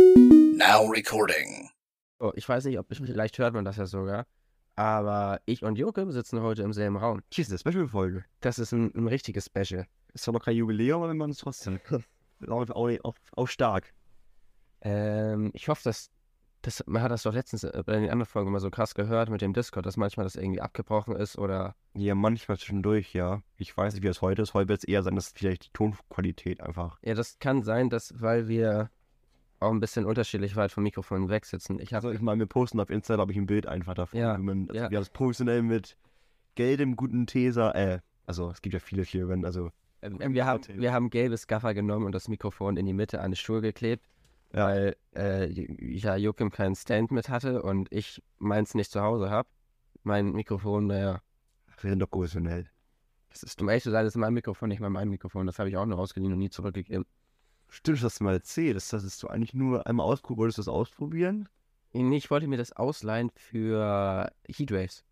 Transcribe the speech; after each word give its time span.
Now 0.00 0.86
recording. 0.90 1.70
Oh, 2.18 2.32
ich 2.34 2.48
weiß 2.48 2.64
nicht, 2.64 2.78
ob 2.78 2.86
vielleicht 2.90 3.38
hört 3.38 3.54
man 3.54 3.64
das 3.64 3.76
ja 3.76 3.86
sogar. 3.86 4.26
Aber 4.76 5.40
ich 5.46 5.62
und 5.62 5.76
Joke 5.76 6.10
sitzen 6.10 6.40
heute 6.42 6.62
im 6.62 6.72
selben 6.72 6.96
Raum. 6.96 7.22
Hier 7.32 7.42
ist 7.42 7.50
eine 7.50 7.58
Special-Folge. 7.58 8.24
Das 8.40 8.58
ist 8.58 8.72
ein, 8.72 8.92
ein 8.94 9.06
richtiges 9.06 9.46
Special. 9.46 9.86
Ist 10.12 10.24
zwar 10.24 10.34
noch 10.34 10.44
kein 10.44 10.56
Jubiläum, 10.56 11.02
aber 11.02 11.14
man 11.14 11.30
ist 11.30 11.40
trotzdem. 11.40 11.80
auch, 12.48 12.68
auch, 12.70 13.14
auch, 13.36 13.48
stark. 13.48 13.92
Ähm, 14.80 15.50
ich 15.54 15.68
hoffe, 15.68 15.82
dass, 15.84 16.10
dass 16.62 16.82
man 16.86 17.02
hat 17.02 17.12
das 17.12 17.22
doch 17.22 17.34
letztens 17.34 17.64
äh, 17.64 17.82
bei 17.86 17.92
den 17.92 18.10
anderen 18.10 18.26
Folgen 18.26 18.48
immer 18.48 18.60
so 18.60 18.70
krass 18.70 18.94
gehört 18.94 19.30
mit 19.30 19.42
dem 19.42 19.52
Discord, 19.52 19.86
dass 19.86 19.96
manchmal 19.96 20.24
das 20.24 20.34
irgendwie 20.34 20.60
abgebrochen 20.60 21.14
ist 21.14 21.38
oder 21.38 21.76
Ja, 21.94 22.14
manchmal 22.14 22.58
zwischendurch, 22.58 23.12
ja. 23.14 23.42
Ich 23.56 23.76
weiß 23.76 23.94
nicht, 23.94 24.02
wie 24.02 24.08
es 24.08 24.22
heute 24.22 24.42
ist. 24.42 24.54
Heute 24.54 24.70
wird 24.70 24.78
es 24.80 24.88
eher 24.88 25.02
sein, 25.04 25.14
dass 25.14 25.28
vielleicht 25.28 25.66
die 25.66 25.72
Tonqualität 25.72 26.60
einfach. 26.60 26.98
ja, 27.02 27.14
das 27.14 27.38
kann 27.38 27.62
sein, 27.62 27.90
dass 27.90 28.20
weil 28.20 28.48
wir 28.48 28.90
auch 29.64 29.72
ein 29.72 29.80
bisschen 29.80 30.04
unterschiedlich 30.04 30.56
weit 30.56 30.72
vom 30.72 30.82
Mikrofon 30.82 31.28
weg 31.28 31.44
sitzen. 31.46 31.78
Ich 31.78 31.92
habe 31.94 32.06
Also 32.06 32.10
ich 32.16 32.20
mal, 32.20 32.38
wir 32.38 32.46
posten 32.46 32.80
auf 32.80 32.90
Insta, 32.90 33.14
glaube 33.16 33.32
ich, 33.32 33.38
ein 33.38 33.46
Bild 33.46 33.66
einfach 33.66 33.94
davon. 33.94 34.18
Ja, 34.18 34.38
wie 34.38 34.42
man, 34.42 34.68
also 34.68 34.74
ja. 34.74 34.90
Wir 34.90 34.98
haben 34.98 35.02
es 35.02 35.10
professionell 35.10 35.62
mit 35.62 35.96
gelbem, 36.54 36.96
guten 36.96 37.26
Teser, 37.26 37.74
äh, 37.74 38.00
also 38.26 38.50
es 38.50 38.62
gibt 38.62 38.74
ja 38.74 38.80
viele 38.80 39.04
Firmen, 39.04 39.44
also 39.44 39.70
Ähm, 40.02 40.18
wir, 40.34 40.46
haben, 40.46 40.62
wir 40.68 40.92
haben 40.92 41.10
gelbes 41.10 41.46
Gaffer 41.46 41.74
genommen 41.74 42.06
und 42.06 42.12
das 42.14 42.28
Mikrofon 42.28 42.76
in 42.76 42.86
die 42.86 42.92
Mitte 42.92 43.20
an 43.20 43.30
den 43.32 43.36
Stuhl 43.36 43.60
geklebt, 43.60 44.04
Ja. 44.52 44.66
weil 44.66 44.96
äh, 45.16 45.48
ja 45.50 46.16
Joachim 46.16 46.50
keinen 46.50 46.74
Stand 46.76 47.10
mit 47.10 47.28
hatte 47.28 47.62
und 47.62 47.90
ich 47.90 48.22
meins 48.38 48.74
nicht 48.74 48.90
zu 48.92 49.00
Hause 49.00 49.30
habe. 49.30 49.48
Mein 50.02 50.32
Mikrofon, 50.32 50.86
naja, 50.86 51.20
wir 51.80 51.90
sind 51.90 51.98
doch 51.98 52.10
professionell. 52.10 52.66
Das 53.30 53.42
ist 53.42 53.60
um 53.60 53.68
ehrlich 53.68 53.82
zu 53.82 53.90
sein, 53.90 54.06
ist 54.06 54.16
mein 54.16 54.32
Mikrofon 54.32 54.68
nicht 54.68 54.80
mal 54.80 54.90
mein 54.90 55.08
Mikrofon. 55.08 55.46
Das 55.46 55.58
habe 55.58 55.68
ich 55.68 55.76
auch 55.76 55.86
nur 55.86 55.98
ausgeliehen 55.98 56.32
und 56.32 56.38
nie 56.38 56.50
zurückgegeben. 56.50 57.04
Stimmt, 57.74 58.02
das 58.04 58.20
mal 58.20 58.34
erzählt. 58.34 58.76
Das, 58.76 58.88
das 58.88 59.02
ist 59.02 59.20
du 59.22 59.26
eigentlich 59.26 59.52
nur 59.52 59.86
einmal 59.86 60.06
ausprobieren. 60.06 60.38
Wolltest 60.38 60.58
du 60.58 60.62
das 60.62 60.68
ausprobieren? 60.68 61.48
Nee, 61.92 62.16
Ich 62.16 62.30
wollte 62.30 62.46
mir 62.46 62.56
das 62.56 62.72
ausleihen 62.72 63.30
für 63.34 64.30
Heatwaves. 64.46 65.04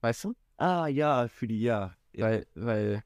Weißt 0.00 0.24
du? 0.24 0.34
Ah, 0.56 0.88
ja, 0.88 1.28
für 1.28 1.46
die, 1.46 1.60
ja. 1.60 1.94
ja. 2.12 2.26
Weil, 2.26 2.46
weil 2.56 3.04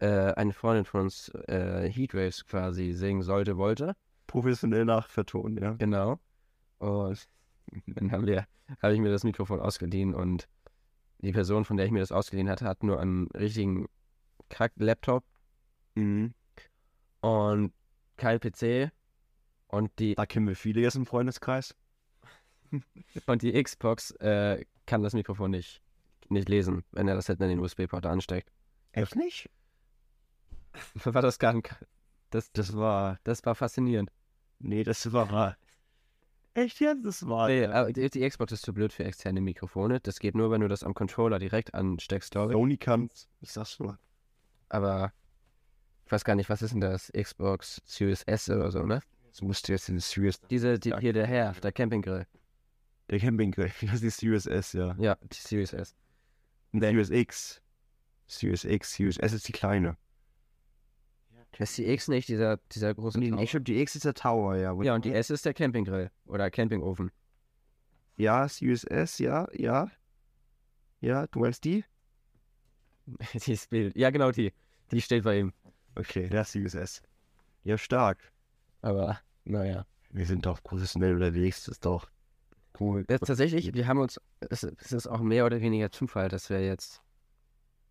äh, 0.00 0.32
eine 0.34 0.52
Freundin 0.52 0.84
von 0.84 1.02
uns 1.02 1.28
äh, 1.46 1.88
Heatwaves 1.88 2.44
quasi 2.46 2.92
singen 2.92 3.22
sollte, 3.22 3.56
wollte. 3.56 3.94
Professionell 4.26 4.84
nachvertonen, 4.84 5.62
ja. 5.62 5.72
Genau. 5.74 6.18
Und 6.78 7.28
dann 7.86 8.10
haben 8.10 8.26
wir, 8.26 8.46
habe 8.82 8.94
ich 8.94 9.00
mir 9.00 9.10
das 9.10 9.22
Mikrofon 9.22 9.60
ausgeliehen 9.60 10.14
und 10.14 10.48
die 11.18 11.32
Person, 11.32 11.64
von 11.64 11.76
der 11.76 11.86
ich 11.86 11.92
mir 11.92 12.00
das 12.00 12.10
ausgeliehen 12.12 12.50
hatte, 12.50 12.64
hat 12.64 12.82
nur 12.82 12.98
einen 12.98 13.28
richtigen 13.28 13.86
Kack-Laptop 14.48 15.24
Mhm. 15.96 16.34
und 17.20 17.72
kein 18.16 18.40
PC 18.40 18.90
und 19.68 19.90
die, 19.98 20.14
Da 20.14 20.26
kennen 20.26 20.46
wir 20.46 20.56
viele 20.56 20.80
jetzt 20.80 20.96
im 20.96 21.06
Freundeskreis. 21.06 21.74
und 23.26 23.42
die 23.42 23.62
Xbox 23.62 24.12
äh, 24.12 24.64
kann 24.86 25.02
das 25.02 25.14
Mikrofon 25.14 25.50
nicht, 25.50 25.82
nicht 26.28 26.48
lesen, 26.48 26.84
wenn 26.92 27.08
er 27.08 27.14
das 27.14 27.26
hinten 27.26 27.44
in 27.44 27.48
den 27.50 27.60
USB-Port 27.60 28.06
ansteckt. 28.06 28.50
Echt 28.92 29.16
nicht? 29.16 29.50
War 31.04 31.22
das 31.22 31.38
gar 31.38 31.52
nicht, 31.52 31.74
das, 32.30 32.50
Das 32.52 32.76
war. 32.76 33.20
das 33.22 33.44
war 33.46 33.54
faszinierend. 33.54 34.10
Nee, 34.58 34.82
das 34.82 35.12
war. 35.12 35.56
Echt 36.54 36.80
jetzt? 36.80 37.04
Das 37.04 37.28
war. 37.28 37.48
Nee, 37.48 37.66
aber 37.66 37.92
die, 37.92 38.10
die 38.10 38.28
Xbox 38.28 38.52
ist 38.52 38.62
zu 38.62 38.72
blöd 38.72 38.92
für 38.92 39.04
externe 39.04 39.40
Mikrofone. 39.40 40.00
Das 40.00 40.18
geht 40.18 40.34
nur, 40.34 40.50
wenn 40.50 40.60
du 40.60 40.68
das 40.68 40.82
am 40.82 40.94
Controller 40.94 41.38
direkt 41.38 41.74
ansteckst, 41.74 42.32
glaube 42.32 42.52
ich. 42.52 42.56
Sony 42.56 42.76
kann's. 42.76 43.28
Ich 43.40 43.52
sag's 43.52 43.78
nur. 43.78 43.98
Aber 44.68 45.12
ich 46.06 46.12
weiß 46.12 46.24
gar 46.24 46.34
nicht, 46.34 46.48
was 46.50 46.62
ist 46.62 46.72
denn 46.72 46.80
das? 46.80 47.10
Xbox 47.12 47.80
Series 47.84 48.22
S 48.24 48.50
oder 48.50 48.70
so, 48.70 48.84
ne? 48.84 49.00
Das 49.30 49.42
musst 49.42 49.68
du 49.68 49.72
jetzt 49.72 49.88
in 49.88 49.98
Series. 49.98 50.40
Diese, 50.50 50.78
die, 50.78 50.94
hier 51.00 51.12
der 51.12 51.26
Herr, 51.26 51.52
der 51.52 51.72
Campinggrill. 51.72 52.26
Der 53.10 53.18
Campinggrill. 53.18 53.72
Das 53.82 53.94
ist 53.94 54.02
die 54.02 54.10
Series 54.10 54.46
S, 54.46 54.72
ja. 54.74 54.94
Ja, 54.98 55.16
die 55.22 55.36
Series 55.36 55.72
S. 55.72 55.94
Und 56.72 56.80
Series 56.80 57.10
X. 57.10 57.60
Series 58.26 58.64
X, 58.64 58.94
Series 58.94 59.18
S 59.18 59.32
ist 59.32 59.48
die 59.48 59.52
kleine. 59.52 59.96
Das 61.58 61.70
ist 61.70 61.78
die 61.78 61.86
X 61.86 62.08
nicht, 62.08 62.28
dieser, 62.28 62.58
dieser 62.72 62.94
große 62.94 63.18
Nee, 63.18 63.30
Tower. 63.30 63.40
ich 63.42 63.50
glaube, 63.50 63.64
die 63.64 63.80
X 63.80 63.94
ist 63.94 64.04
der 64.04 64.14
Tower, 64.14 64.56
ja. 64.56 64.74
Ja, 64.82 64.94
und 64.94 65.04
die 65.04 65.12
S 65.12 65.30
ist 65.30 65.44
der 65.44 65.54
Campinggrill 65.54 66.10
oder 66.26 66.50
Campingofen. 66.50 67.12
Ja, 68.16 68.48
Series 68.48 68.84
S, 68.84 69.18
ja, 69.18 69.46
ja. 69.52 69.90
Ja, 71.00 71.26
du 71.28 71.40
meinst 71.40 71.64
die? 71.64 71.84
die 73.34 73.52
ist 73.52 73.70
Bild. 73.70 73.96
Ja, 73.96 74.10
genau 74.10 74.30
die. 74.30 74.52
Die 74.90 75.00
steht 75.00 75.24
bei 75.24 75.38
ihm. 75.38 75.52
Okay, 75.96 76.28
Series 76.44 76.74
S. 76.74 77.02
Ja, 77.62 77.78
stark. 77.78 78.18
Aber, 78.82 79.18
naja. 79.44 79.86
Wir 80.10 80.26
sind 80.26 80.46
doch 80.46 80.62
professionell 80.62 81.14
unterwegs, 81.14 81.64
das 81.64 81.74
ist 81.74 81.84
doch 81.84 82.08
cool. 82.80 83.04
Das, 83.06 83.20
tatsächlich, 83.20 83.72
wir 83.74 83.86
haben 83.86 83.98
uns, 83.98 84.20
es, 84.40 84.62
es 84.62 84.92
ist 84.92 85.06
auch 85.06 85.20
mehr 85.20 85.46
oder 85.46 85.60
weniger 85.60 85.90
Zufall, 85.90 86.28
dass 86.28 86.50
wir 86.50 86.64
jetzt, 86.64 87.02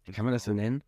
wie 0.06 0.12
kann 0.12 0.26
man 0.26 0.34
das 0.34 0.44
so 0.46 0.54
nennen? 0.54 0.84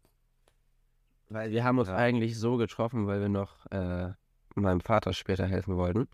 Weil 1.30 1.52
wir 1.52 1.64
haben 1.64 1.80
uns 1.80 1.90
Ja. 1.90 1.96
eigentlich 1.96 2.38
so 2.38 2.58
getroffen, 2.58 3.08
weil 3.08 3.20
wir 3.22 3.30
noch 3.30 3.66
äh, 3.72 4.14
meinem 4.56 4.82
Vater 4.82 5.14
später 5.14 5.46
helfen 5.48 5.76
wollten. 5.76 6.08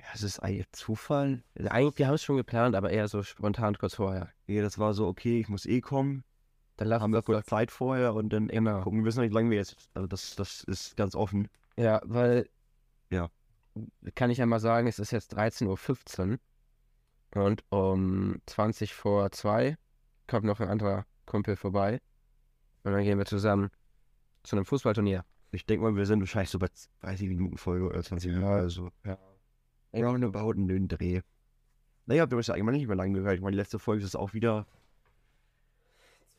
Ja, 0.00 0.06
es 0.14 0.22
ist 0.22 0.40
eigentlich 0.40 0.70
Zufall. 0.72 1.42
Also 1.56 1.70
eigentlich, 1.70 1.98
wir 1.98 2.06
haben 2.08 2.14
es 2.14 2.22
schon 2.22 2.36
geplant, 2.36 2.74
aber 2.74 2.90
eher 2.90 3.08
so 3.08 3.22
spontan 3.22 3.76
kurz 3.76 3.94
vorher. 3.94 4.30
Ja, 4.46 4.62
das 4.62 4.78
war 4.78 4.94
so, 4.94 5.06
okay, 5.06 5.40
ich 5.40 5.48
muss 5.48 5.66
eh 5.66 5.80
kommen. 5.80 6.24
Dann 6.78 6.88
lass 6.88 7.02
Haben 7.02 7.12
wir 7.12 7.22
kurz 7.22 7.46
Zeit 7.46 7.70
vorher 7.70 8.14
und 8.14 8.32
dann 8.32 8.48
Genau. 8.48 8.80
gucken. 8.82 9.00
Wir 9.00 9.06
wissen 9.06 9.20
nicht, 9.20 9.30
wie 9.30 9.34
lange 9.34 9.50
wir 9.50 9.58
jetzt. 9.58 9.76
Also, 9.94 10.06
das, 10.06 10.36
das 10.36 10.62
ist 10.64 10.96
ganz 10.96 11.14
offen. 11.14 11.48
Ja, 11.76 12.00
weil. 12.04 12.48
Ja. 13.10 13.28
Kann 14.14 14.30
ich 14.30 14.38
ja 14.38 14.46
mal 14.46 14.60
sagen, 14.60 14.86
es 14.86 14.98
ist 14.98 15.10
jetzt 15.10 15.36
13.15 15.36 16.30
Uhr. 16.30 16.38
Und 17.44 17.64
um 17.70 18.40
20 18.46 18.94
vor 18.94 19.30
2 19.30 19.76
kommt 20.28 20.44
noch 20.44 20.60
ein 20.60 20.68
anderer 20.68 21.04
Kumpel 21.26 21.56
vorbei. 21.56 22.00
Und 22.84 22.92
dann 22.92 23.02
gehen 23.02 23.18
wir 23.18 23.26
zusammen 23.26 23.70
zu 24.44 24.56
einem 24.56 24.64
Fußballturnier. 24.64 25.24
Ich 25.50 25.66
denke 25.66 25.84
mal, 25.84 25.96
wir 25.96 26.06
sind 26.06 26.20
wahrscheinlich 26.20 26.50
so 26.50 26.58
bei 26.58 26.68
30 27.00 27.28
Minuten 27.28 27.58
Folge 27.58 27.86
oder 27.86 28.02
20 28.02 28.30
Minuten. 28.30 28.46
Also, 28.46 28.90
ja. 29.04 29.18
Roundabout 29.92 30.52
in 30.52 30.68
den 30.68 30.86
Dreh. 30.88 31.22
Naja, 32.06 32.30
wir 32.30 32.36
müssen 32.36 32.52
ja 32.52 32.54
eigentlich 32.54 32.78
nicht 32.78 32.86
mehr 32.86 32.96
lange 32.96 33.14
gehört. 33.14 33.34
Ich 33.34 33.40
meine, 33.40 33.52
die 33.52 33.58
letzte 33.58 33.78
Folge 33.78 34.04
ist 34.04 34.16
auch 34.16 34.32
wieder 34.32 34.66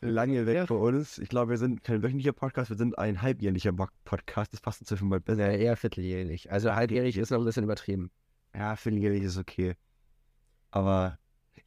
lange 0.02 0.46
weg 0.46 0.68
für 0.68 0.76
uns. 0.76 1.18
Ich 1.18 1.30
glaube, 1.30 1.52
wir 1.52 1.58
sind 1.58 1.84
kein 1.84 2.02
wöchentlicher 2.02 2.34
Podcast, 2.34 2.70
wir 2.70 2.78
sind 2.78 2.98
ein 2.98 3.22
halbjährlicher 3.22 3.74
Podcast. 4.06 4.54
Das 4.54 4.62
passt 4.62 4.82
inzwischen 4.82 5.10
mal 5.10 5.20
besser. 5.20 5.52
Ja, 5.52 5.58
eher 5.58 5.78
vierteljährlich. 5.78 6.52
Also 6.52 6.74
halbjährig 6.74 7.18
ist 7.18 7.32
noch 7.32 7.40
ein 7.40 7.46
bisschen 7.46 7.64
übertrieben. 7.64 8.12
Ja, 8.56 8.76
vierteljährlich 8.76 9.24
ist 9.24 9.38
okay. 9.38 9.76
Aber 10.72 11.18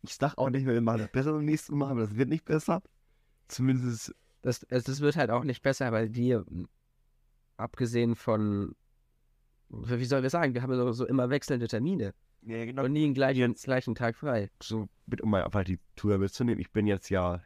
ich 0.03 0.15
sag 0.15 0.37
auch 0.39 0.51
nicht 0.51 0.65
mehr, 0.65 0.75
wir 0.75 0.81
machen 0.81 1.01
das 1.01 1.11
besser 1.11 1.33
beim 1.33 1.45
nächsten 1.45 1.77
Mal, 1.77 1.91
aber 1.91 2.01
das 2.01 2.17
wird 2.17 2.29
nicht 2.29 2.45
besser. 2.45 2.83
Zumindest, 3.49 4.15
Das, 4.43 4.63
es, 4.69 4.85
das 4.85 5.01
wird 5.01 5.17
halt 5.17 5.31
auch 5.31 5.45
nicht 5.45 5.63
besser, 5.63 5.93
weil 5.93 6.15
wir, 6.15 6.45
abgesehen 7.57 8.17
von, 8.17 8.75
wie 9.69 10.05
sollen 10.05 10.23
wir 10.23 10.31
sagen, 10.31 10.55
wir 10.55 10.63
haben 10.63 10.75
so, 10.75 10.93
so 10.93 11.07
immer 11.07 11.31
wechselnde 11.31 11.69
Termine 11.69 12.15
ja, 12.43 12.65
genau. 12.65 12.85
und 12.85 12.93
nie 12.93 13.03
den 13.03 13.15
gleichen, 13.15 13.55
gleichen 13.55 13.95
Tag 13.95 14.17
frei. 14.17 14.51
so, 14.63 14.89
bitte 15.07 15.23
um 15.23 15.31
mal 15.31 15.45
einfach 15.45 15.65
die 15.65 15.79
Tour 15.97 16.19
mitzunehmen. 16.19 16.61
Ich 16.61 16.73
bin 16.73 16.87
jetzt 16.87 17.09
ja 17.09 17.43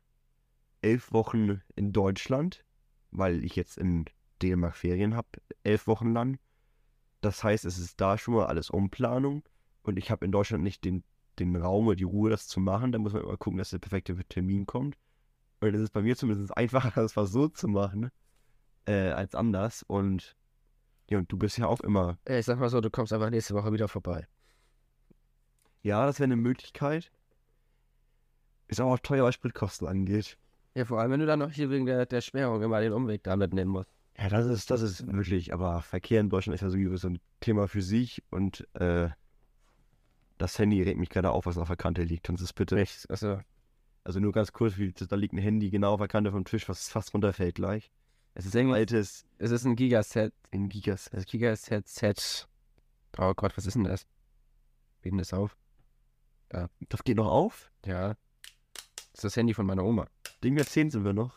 elf 0.82 1.12
Wochen 1.12 1.62
in 1.75 1.92
Deutschland, 1.92 2.64
weil 3.10 3.44
ich 3.44 3.56
jetzt 3.56 3.78
in 3.78 4.06
Dänemark 4.42 4.76
Ferien 4.76 5.16
habe, 5.16 5.28
elf 5.64 5.87
Wochen 5.87 6.12
lang. 6.12 6.38
Das 7.20 7.42
heißt, 7.42 7.64
es 7.64 7.78
ist 7.78 8.00
da 8.00 8.19
schon 8.19 8.34
mal 8.34 8.47
alles 8.47 8.70
Umplanung 8.70 9.42
und 9.82 9.98
ich 9.98 10.10
habe 10.10 10.25
in 10.25 10.32
Deutschland 10.32 10.62
nicht 10.62 10.84
den, 10.84 11.04
den 11.38 11.56
Raum 11.56 11.86
oder 11.86 11.97
die 11.97 12.04
Ruhe, 12.04 12.31
das 12.31 12.47
zu 12.47 12.60
machen. 12.60 12.92
Da 12.92 12.98
muss 12.98 13.12
man 13.12 13.22
immer 13.22 13.36
gucken, 13.36 13.59
dass 13.59 13.70
der 13.70 13.78
perfekte 13.78 14.16
Termin 14.28 14.66
kommt. 14.66 14.97
Und 15.60 15.75
es 15.75 15.81
ist 15.81 15.92
bei 15.92 16.03
mir 16.03 16.16
zumindest 16.16 16.56
einfacher, 16.56 16.91
das 17.15 17.32
so 17.32 17.48
zu 17.48 17.69
machen, 17.69 18.10
äh, 18.86 19.10
als 19.10 19.34
anders. 19.34 19.82
Und 19.82 20.36
ja, 21.09 21.19
und 21.19 21.31
du 21.31 21.38
bist 21.38 21.56
ja 21.56 21.66
auch 21.66 21.81
immer. 21.81 22.19
Ich 22.28 22.47
sag 22.47 22.59
mal 22.59 22.69
so, 22.69 22.81
du 22.81 22.91
kommst 22.91 23.12
einfach 23.12 23.31
nächste 23.31 23.54
Woche 23.54 23.72
wieder 23.72 23.88
vorbei. 23.88 24.26
Ja, 25.83 26.04
das 26.04 26.18
wäre 26.18 26.24
eine 26.24 26.36
Möglichkeit. 26.36 27.12
Ist 28.66 28.80
aber 28.80 28.95
auch 28.95 28.98
teuer, 28.98 29.24
was 29.24 29.36
Spritkosten 29.36 29.86
angeht. 29.86 30.36
Ja, 30.76 30.84
vor 30.84 31.00
allem, 31.00 31.10
wenn 31.10 31.20
du 31.20 31.26
dann 31.26 31.38
noch 31.38 31.50
hier 31.50 31.70
wegen 31.70 31.86
der, 31.86 32.04
der 32.04 32.20
Sperrung 32.20 32.60
immer 32.62 32.82
den 32.82 32.92
Umweg 32.92 33.22
da 33.22 33.34
mitnehmen 33.34 33.70
musst. 33.70 33.88
Ja, 34.18 34.28
das 34.28 34.44
ist, 34.44 34.70
das 34.70 34.82
ist 34.82 35.10
wirklich, 35.10 35.54
aber 35.54 35.80
Verkehr 35.80 36.20
in 36.20 36.28
Deutschland 36.28 36.54
ist 36.54 36.60
ja 36.60 36.68
sowieso 36.68 36.96
so 36.96 37.08
ein 37.08 37.18
Thema 37.40 37.66
für 37.66 37.80
sich 37.80 38.22
und 38.30 38.68
äh, 38.74 39.08
das 40.36 40.58
Handy 40.58 40.82
regt 40.82 40.98
mich 40.98 41.08
gerade 41.08 41.30
auf, 41.30 41.46
was 41.46 41.56
auf 41.56 41.68
der 41.68 41.78
Kante 41.78 42.02
liegt. 42.02 42.24
Kannst 42.24 42.42
du 42.42 42.44
es 42.44 42.52
bitte? 42.52 42.74
Nicht, 42.74 43.08
also, 43.08 43.40
Also 44.04 44.20
nur 44.20 44.32
ganz 44.32 44.52
kurz, 44.52 44.74
da 45.08 45.16
liegt 45.16 45.32
ein 45.32 45.38
Handy 45.38 45.70
genau 45.70 45.94
auf 45.94 46.00
der 46.00 46.08
Kante 46.08 46.30
vom 46.30 46.44
Tisch, 46.44 46.68
was 46.68 46.90
fast 46.90 47.14
runterfällt 47.14 47.54
gleich. 47.54 47.90
Es 48.34 48.44
ist 48.44 48.54
ein 48.54 48.70
altes 48.70 49.24
es 49.38 49.50
ist 49.50 49.64
ein 49.64 49.76
Gigaset, 49.76 50.34
in 50.50 50.68
Gigas. 50.68 51.08
das 51.10 51.24
Gigaset 51.24 51.88
Z. 51.88 52.46
Oh 53.16 53.32
Gott, 53.34 53.56
was 53.56 53.64
ist 53.64 53.76
denn 53.76 53.84
das? 53.84 54.06
Wie 55.00 55.08
denn 55.08 55.16
das 55.16 55.32
auf? 55.32 55.56
Das 56.50 57.02
geht 57.02 57.16
noch 57.16 57.30
auf? 57.30 57.72
Ja. 57.86 58.08
Das 59.12 59.14
ist 59.14 59.24
das 59.24 59.36
Handy 59.36 59.54
von 59.54 59.64
meiner 59.64 59.82
Oma. 59.82 60.06
Ding 60.42 60.56
der 60.56 60.66
10 60.66 60.91
sind 60.91 61.04
wir 61.04 61.12
noch. 61.12 61.36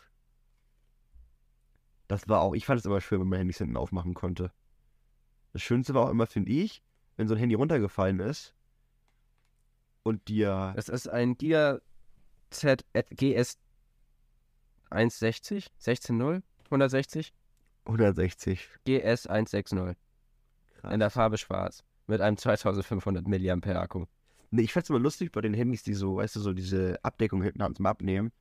Das 2.07 2.27
war 2.27 2.41
auch, 2.41 2.53
ich 2.55 2.65
fand 2.65 2.79
es 2.79 2.85
immer 2.85 3.01
schön, 3.01 3.21
wenn 3.21 3.27
man 3.27 3.39
Handys 3.39 3.59
hinten 3.59 3.77
aufmachen 3.77 4.13
konnte. 4.13 4.51
Das 5.53 5.61
Schönste 5.61 5.93
war 5.93 6.07
auch 6.07 6.09
immer, 6.09 6.27
finde 6.27 6.51
ich, 6.51 6.81
wenn 7.17 7.27
so 7.27 7.35
ein 7.35 7.39
Handy 7.39 7.55
runtergefallen 7.55 8.19
ist 8.19 8.55
und 10.03 10.27
dir. 10.27 10.73
Das 10.75 10.89
ist 10.89 11.07
ein 11.07 11.37
Giga 11.37 11.79
Z 12.49 12.83
GS 13.11 13.59
160, 14.89 15.67
16.0, 15.79 16.41
160, 16.65 17.33
160. 17.85 18.69
GS 18.85 19.27
160 19.27 19.95
in 20.83 20.99
der 20.99 21.09
Farbe 21.09 21.37
schwarz 21.37 21.83
mit 22.07 22.21
einem 22.21 22.37
2500 22.37 23.27
mAh 23.27 23.79
Akku. 23.79 24.05
Nee, 24.51 24.63
ich 24.63 24.73
fand's 24.73 24.89
immer 24.89 24.99
lustig 24.99 25.31
bei 25.31 25.41
den 25.41 25.53
Handys, 25.53 25.83
die 25.83 25.93
so, 25.93 26.17
weißt 26.17 26.35
du, 26.37 26.39
so 26.39 26.53
diese 26.53 26.97
Abdeckung 27.03 27.43
hinten 27.43 27.61
haben 27.61 27.75
zum 27.75 27.85
Abnehmen, 27.85 28.31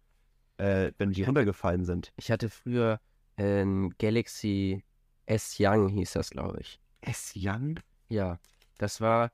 äh, 0.59 0.93
wenn 0.99 1.11
die 1.13 1.23
runtergefallen 1.25 1.85
sind. 1.85 2.13
Ich 2.17 2.31
hatte 2.31 2.49
früher 2.51 3.01
ein 3.37 3.91
Galaxy 3.99 4.85
S 5.27 5.57
Young 5.59 5.89
hieß 5.89 6.13
das, 6.13 6.31
glaube 6.31 6.59
ich. 6.61 6.81
S 7.01 7.33
Young? 7.37 7.81
Ja, 8.09 8.39
das 8.79 9.01
war 9.01 9.31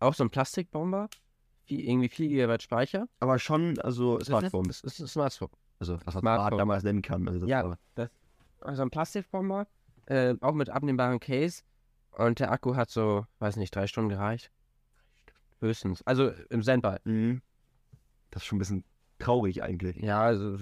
auch 0.00 0.14
so 0.14 0.24
ein 0.24 0.30
Plastikbomber, 0.30 1.08
wie 1.66 1.88
irgendwie 1.88 2.08
4 2.08 2.28
GB 2.28 2.58
Speicher. 2.62 3.08
Aber 3.20 3.38
schon, 3.38 3.78
also 3.80 4.20
Smartphone. 4.20 4.64
Das 4.68 4.80
ist 4.82 5.00
ein 5.00 5.06
Smartphone. 5.08 5.50
Also, 5.78 5.98
was 6.04 6.14
man 6.14 6.20
Smartphone. 6.22 6.58
damals 6.58 6.82
nennen 6.84 7.02
kann. 7.02 7.26
Also 7.28 7.40
das 7.40 7.48
Ja. 7.48 7.64
war- 7.96 8.10
Also 8.60 8.82
ein 8.82 8.90
Plastikbomber, 8.90 9.66
äh, 10.06 10.34
auch 10.40 10.54
mit 10.54 10.70
abnehmbarem 10.70 11.20
Case. 11.20 11.62
Und 12.12 12.40
der 12.40 12.50
Akku 12.50 12.74
hat 12.76 12.90
so, 12.90 13.26
weiß 13.40 13.56
nicht, 13.56 13.74
drei 13.74 13.86
Stunden 13.86 14.08
gereicht. 14.10 14.50
Höchstens. 15.60 16.02
Also 16.06 16.30
im 16.50 16.62
Sendball. 16.62 17.00
Mhm. 17.04 17.42
Das 18.30 18.42
ist 18.42 18.46
schon 18.46 18.56
ein 18.56 18.60
bisschen 18.60 18.84
traurig 19.18 19.62
eigentlich. 19.62 19.96
Ja, 19.96 20.20
also 20.20 20.58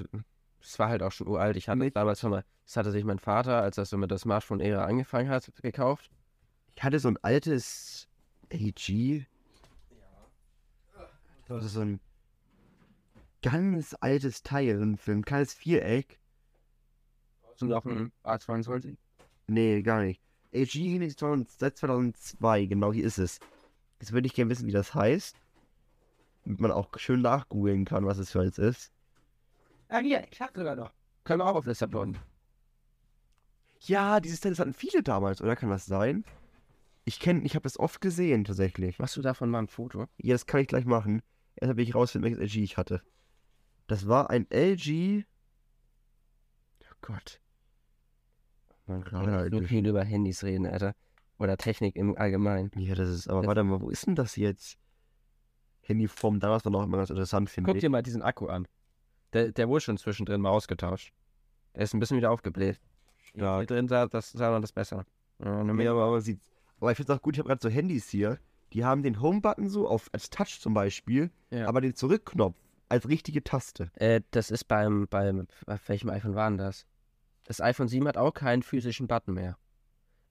es 0.60 0.78
war 0.78 0.88
halt 0.88 1.02
auch 1.02 1.12
schon 1.12 1.28
uralt. 1.28 1.56
Ich 1.56 1.68
hatte 1.68 1.84
es 1.84 1.92
damals 1.92 2.20
schon 2.20 2.30
mal, 2.30 2.44
das 2.64 2.76
hatte 2.76 2.90
sich 2.90 3.04
mein 3.04 3.18
Vater, 3.18 3.60
als 3.60 3.78
er 3.78 3.84
so 3.84 3.98
mit 3.98 4.10
der 4.10 4.18
Smartphone-Ära 4.18 4.84
angefangen 4.84 5.28
hat, 5.28 5.50
gekauft. 5.62 6.10
Ich 6.76 6.82
hatte 6.82 6.98
so 6.98 7.08
ein 7.08 7.18
altes 7.22 8.08
AG. 8.52 9.26
Das 11.46 11.64
ist 11.64 11.74
so 11.74 11.80
ein 11.80 12.00
ganz 13.42 13.94
altes 14.00 14.42
Teil, 14.42 14.78
so 14.78 14.84
ein, 14.84 14.96
so 14.96 15.12
ein 15.12 15.24
kleines 15.24 15.52
Viereck. 15.52 16.18
Und 17.60 17.72
auch 17.72 17.84
ein 17.84 18.12
A22. 18.24 18.96
Nee, 19.46 19.82
gar 19.82 20.02
nicht. 20.02 20.20
AG 20.54 20.72
Helix 20.72 21.16
2000 21.16 21.50
seit 21.50 21.76
2002, 21.76 22.66
genau 22.66 22.92
hier 22.92 23.04
ist 23.04 23.18
es. 23.18 23.38
Jetzt 24.00 24.12
würde 24.12 24.26
ich 24.26 24.34
gerne 24.34 24.50
wissen, 24.50 24.66
wie 24.66 24.72
das 24.72 24.94
heißt. 24.94 25.36
Damit 26.44 26.60
man 26.60 26.70
auch 26.70 26.90
schön 26.98 27.22
nachgoogeln 27.22 27.84
kann, 27.84 28.04
was 28.06 28.18
es 28.18 28.30
für 28.30 28.40
eins 28.40 28.58
ist. 28.58 28.92
Ah, 29.88 29.98
hier, 29.98 30.26
ich 30.30 30.40
hab 30.40 30.54
sogar 30.56 30.76
noch. 30.76 30.92
Können 31.24 31.40
wir 31.40 31.46
auch 31.46 31.56
auf 31.56 31.66
Lissabon. 31.66 32.18
Ja, 33.80 34.20
dieses 34.20 34.40
das 34.40 34.58
hatten 34.58 34.74
viele 34.74 35.02
damals, 35.02 35.40
oder? 35.42 35.56
Kann 35.56 35.70
das 35.70 35.86
sein? 35.86 36.24
Ich 37.04 37.20
kenne, 37.20 37.42
ich 37.44 37.54
habe 37.54 37.64
das 37.64 37.78
oft 37.78 38.00
gesehen, 38.00 38.44
tatsächlich. 38.44 38.98
Machst 38.98 39.16
du 39.16 39.22
davon 39.22 39.50
mal 39.50 39.58
ein 39.60 39.68
Foto? 39.68 40.06
Ja, 40.16 40.34
das 40.34 40.46
kann 40.46 40.60
ich 40.60 40.68
gleich 40.68 40.86
machen. 40.86 41.22
Erstmal 41.56 41.76
will 41.76 41.84
ich 41.84 41.94
rausfinden, 41.94 42.30
welches 42.30 42.54
LG 42.54 42.62
ich 42.64 42.76
hatte. 42.76 43.02
Das 43.86 44.08
war 44.08 44.30
ein 44.30 44.50
LG. 44.50 45.24
Oh 46.82 46.94
Gott. 47.02 47.40
Man 48.86 49.04
kann 49.04 49.24
So 49.26 49.30
halt 49.30 49.66
viel 49.68 49.86
über 49.86 50.02
Handys 50.02 50.42
reden, 50.44 50.66
Alter. 50.66 50.94
Oder 51.38 51.56
Technik 51.56 51.96
im 51.96 52.16
Allgemeinen. 52.16 52.70
Ja, 52.76 52.94
das 52.94 53.08
ist, 53.10 53.28
aber 53.28 53.40
Das- 53.42 53.48
warte 53.48 53.64
mal, 53.64 53.80
wo 53.80 53.90
ist 53.90 54.06
denn 54.06 54.14
das 54.14 54.36
jetzt? 54.36 54.78
Handyform, 55.86 56.40
damals 56.40 56.64
war 56.64 56.72
noch 56.72 56.82
immer 56.84 56.96
ganz 56.98 57.10
interessant, 57.10 57.50
finde 57.50 57.68
Guck 57.68 57.76
ich. 57.76 57.80
dir 57.80 57.90
mal 57.90 58.02
diesen 58.02 58.22
Akku 58.22 58.46
an. 58.46 58.66
Der, 59.32 59.52
der 59.52 59.68
wurde 59.68 59.80
schon 59.80 59.96
zwischendrin 59.98 60.40
mal 60.40 60.50
ausgetauscht. 60.50 61.12
Der 61.74 61.82
ist 61.82 61.94
ein 61.94 62.00
bisschen 62.00 62.16
wieder 62.16 62.30
aufgebläht. 62.30 62.80
Ja. 63.34 63.58
Hier 63.58 63.66
drin 63.66 63.88
sah, 63.88 64.06
das, 64.06 64.30
sah 64.32 64.50
man 64.50 64.62
das 64.62 64.72
besser. 64.72 65.04
Ja, 65.42 65.64
Ja, 65.64 65.90
aber 65.92 66.10
man 66.10 66.20
sieht. 66.20 66.40
Aber 66.80 66.90
ich 66.92 66.96
finde 66.96 67.12
es 67.12 67.18
auch 67.18 67.22
gut, 67.22 67.34
ich 67.34 67.38
habe 67.40 67.48
gerade 67.48 67.60
so 67.62 67.68
Handys 67.68 68.08
hier, 68.08 68.38
die 68.72 68.84
haben 68.84 69.02
den 69.02 69.20
Home-Button 69.20 69.68
so 69.68 69.88
auf, 69.88 70.08
als 70.12 70.30
Touch 70.30 70.60
zum 70.60 70.74
Beispiel, 70.74 71.30
Ja. 71.50 71.66
aber 71.66 71.80
den 71.80 71.94
Zurückknopf 71.94 72.56
als 72.88 73.08
richtige 73.08 73.42
Taste. 73.42 73.90
Äh, 73.94 74.20
das 74.30 74.50
ist 74.50 74.64
beim, 74.64 75.06
beim, 75.08 75.46
auf 75.66 75.88
welchem 75.88 76.10
iPhone 76.10 76.34
war 76.34 76.48
denn 76.48 76.58
das? 76.58 76.86
Das 77.44 77.60
iPhone 77.60 77.88
7 77.88 78.06
hat 78.06 78.16
auch 78.16 78.32
keinen 78.32 78.62
physischen 78.62 79.06
Button 79.08 79.34
mehr. 79.34 79.56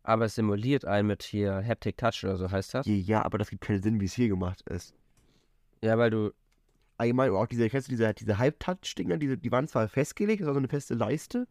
Aber 0.03 0.25
es 0.25 0.35
simuliert 0.35 0.85
einen 0.85 1.07
mit 1.07 1.23
hier 1.23 1.63
Haptic 1.65 1.97
Touch 1.97 2.23
oder 2.23 2.37
so 2.37 2.51
heißt 2.51 2.73
das. 2.73 2.85
Ja, 2.87 3.23
aber 3.23 3.37
das 3.37 3.49
gibt 3.49 3.63
keinen 3.63 3.81
Sinn, 3.81 3.99
wie 4.01 4.05
es 4.05 4.13
hier 4.13 4.27
gemacht 4.27 4.61
ist. 4.69 4.93
Ja, 5.83 5.97
weil 5.97 6.09
du, 6.09 6.31
Allgemein, 6.97 7.31
auch 7.31 7.47
diese, 7.47 7.69
kennst 7.69 7.87
du 7.87 7.91
diese, 7.91 8.13
diese 8.13 8.37
Halb-Touch-Dinger, 8.37 9.17
diese, 9.17 9.37
die 9.37 9.51
waren 9.51 9.67
zwar 9.67 9.87
festgelegt, 9.87 10.41
das 10.41 10.47
war 10.47 10.53
so 10.53 10.59
eine 10.59 10.67
feste 10.67 10.93
Leiste, 10.93 11.47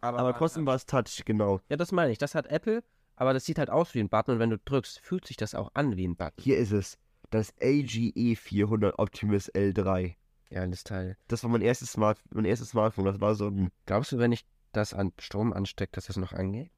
aber 0.00 0.36
trotzdem 0.36 0.66
war 0.66 0.74
es 0.74 0.86
Touch, 0.86 1.24
genau. 1.24 1.60
Ja, 1.68 1.76
das 1.76 1.92
meine 1.92 2.10
ich. 2.10 2.18
Das 2.18 2.34
hat 2.34 2.46
Apple, 2.46 2.82
aber 3.16 3.34
das 3.34 3.44
sieht 3.44 3.58
halt 3.58 3.70
aus 3.70 3.94
wie 3.94 4.00
ein 4.00 4.08
Button 4.08 4.32
und 4.32 4.38
wenn 4.38 4.50
du 4.50 4.58
drückst, 4.58 5.00
fühlt 5.00 5.26
sich 5.26 5.36
das 5.36 5.54
auch 5.54 5.70
an 5.74 5.96
wie 5.96 6.08
ein 6.08 6.16
Button. 6.16 6.42
Hier 6.42 6.56
ist 6.56 6.72
es. 6.72 6.98
Das 7.30 7.52
AGE 7.60 8.34
400 8.34 8.98
Optimus 8.98 9.52
L3. 9.52 10.14
Ja, 10.50 10.66
das 10.66 10.82
Teil. 10.82 11.16
Das 11.28 11.44
war 11.44 11.50
mein 11.50 11.60
erstes, 11.60 11.92
Smart 11.92 12.18
mein 12.30 12.44
erstes 12.44 12.70
Smartphone. 12.70 13.04
Das 13.04 13.20
war 13.20 13.34
so 13.34 13.48
ein, 13.48 13.70
Glaubst 13.86 14.10
du, 14.10 14.18
wenn 14.18 14.32
ich 14.32 14.44
das 14.72 14.94
an 14.94 15.12
Strom 15.20 15.52
anstecke, 15.52 15.92
dass 15.92 16.06
das 16.06 16.16
noch 16.16 16.32
angeht? 16.32 16.70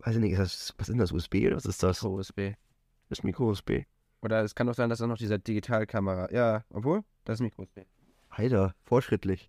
weiß 0.00 0.16
ich 0.16 0.20
nicht, 0.20 0.32
ist 0.32 0.40
das, 0.40 0.74
was 0.76 0.88
ist 0.88 0.92
denn 0.92 0.98
das, 0.98 1.12
USB 1.12 1.46
oder 1.46 1.56
was 1.56 1.64
ist 1.64 1.82
das? 1.82 2.02
USB. 2.02 2.54
Das 3.08 3.20
ist 3.20 3.24
Micro-USB. 3.24 3.86
Oder 4.26 4.42
es 4.42 4.56
kann 4.56 4.68
auch 4.68 4.74
sein, 4.74 4.90
dass 4.90 4.98
da 4.98 5.06
noch 5.06 5.18
diese 5.18 5.38
Digitalkamera. 5.38 6.32
Ja, 6.32 6.64
obwohl, 6.70 7.04
das 7.24 7.34
ist 7.34 7.42
Micro-USB. 7.42 7.82
Alter, 8.28 8.74
fortschrittlich. 8.82 9.48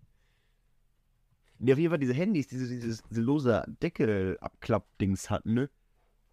Nee, 1.58 1.72
auf 1.72 1.78
jeden 1.80 1.90
Fall 1.90 1.98
diese 1.98 2.14
Handys, 2.14 2.46
diese, 2.46 2.68
dieses, 2.68 3.02
diese 3.02 3.20
lose 3.20 3.64
Deckel-Abklapp-Dings 3.82 5.30
hatten, 5.30 5.54
ne? 5.54 5.70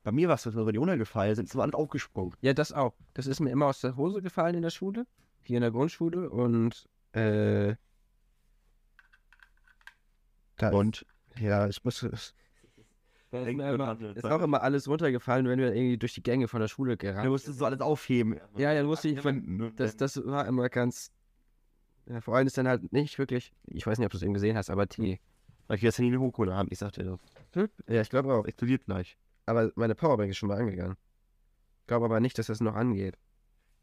Bei 0.04 0.12
mir 0.12 0.28
war 0.28 0.36
es, 0.36 0.46
wenn 0.46 0.68
die 0.68 0.78
runtergefallen 0.78 1.34
sind, 1.34 1.50
ist 1.50 1.56
alles 1.56 1.74
aufgesprungen. 1.74 2.36
Ja, 2.42 2.54
das 2.54 2.72
auch. 2.72 2.94
Das 3.16 3.26
ist 3.26 3.40
mir 3.40 3.50
immer 3.50 3.66
aus 3.66 3.82
der 3.82 3.96
Hose 3.96 4.22
gefallen 4.22 4.54
in 4.54 4.62
der 4.62 4.70
Schule. 4.70 5.08
Hier 5.42 5.58
in 5.58 5.62
der 5.62 5.72
Grundschule. 5.72 6.30
Und, 6.30 6.88
äh. 7.14 7.74
Da 10.58 10.70
Und 10.70 11.04
ja, 11.40 11.68
ich 11.68 11.84
muss. 11.84 12.08
Es 13.40 13.44
da 13.46 13.50
ist, 13.50 13.56
mir 13.58 13.74
immer, 13.74 14.16
ist 14.16 14.26
auch 14.26 14.42
immer 14.42 14.62
alles 14.62 14.88
runtergefallen, 14.88 15.48
wenn 15.48 15.60
wir 15.60 15.74
irgendwie 15.74 15.98
durch 15.98 16.14
die 16.14 16.24
Gänge 16.24 16.48
von 16.48 16.62
der 16.62 16.68
Schule 16.68 16.92
du 16.92 16.98
gerannt 16.98 17.30
musstest 17.30 17.60
so 17.60 17.66
alles 17.66 17.82
aufheben. 17.82 18.40
Ja, 18.58 18.72
ja, 18.74 18.84
musste 18.84 19.10
ich. 19.10 19.22
finden. 19.22 19.74
Das, 19.76 19.98
das 19.98 20.24
war 20.26 20.46
immer 20.48 20.70
ganz. 20.70 21.12
Ja, 22.08 22.22
vor 22.22 22.36
allem 22.36 22.48
ist 22.48 22.58
dann 22.58 22.68
halt 22.68 22.92
nicht 22.94 23.18
wirklich. 23.18 23.52
Ich 23.66 23.86
weiß 23.88 23.98
nicht, 23.98 24.06
ob 24.06 24.12
du 24.12 24.18
es 24.18 24.24
eben 24.24 24.34
gesehen 24.34 24.58
hast, 24.58 24.70
aber 24.70 24.86
die. 24.86 25.20
Weil 25.68 25.78
ich 25.78 25.84
das 25.84 25.98
Handy 25.98 26.16
hochholen 26.16 26.54
haben. 26.54 26.68
Ich 26.72 26.78
sagte, 26.78 27.18
das 27.52 27.70
Ja, 27.88 28.02
ich 28.02 28.10
glaube 28.10 28.32
auch. 28.34 28.46
explodiert 28.46 28.86
gleich. 28.86 29.18
Aber 29.48 29.72
meine 29.76 29.96
Powerbank 29.96 30.30
ist 30.30 30.38
schon 30.38 30.50
mal 30.50 30.60
angegangen. 30.60 30.96
Ich 31.82 31.88
glaube 31.88 32.06
aber 32.06 32.20
nicht, 32.20 32.38
dass 32.38 32.48
das 32.48 32.62
noch 32.62 32.76
angeht. 32.76 33.18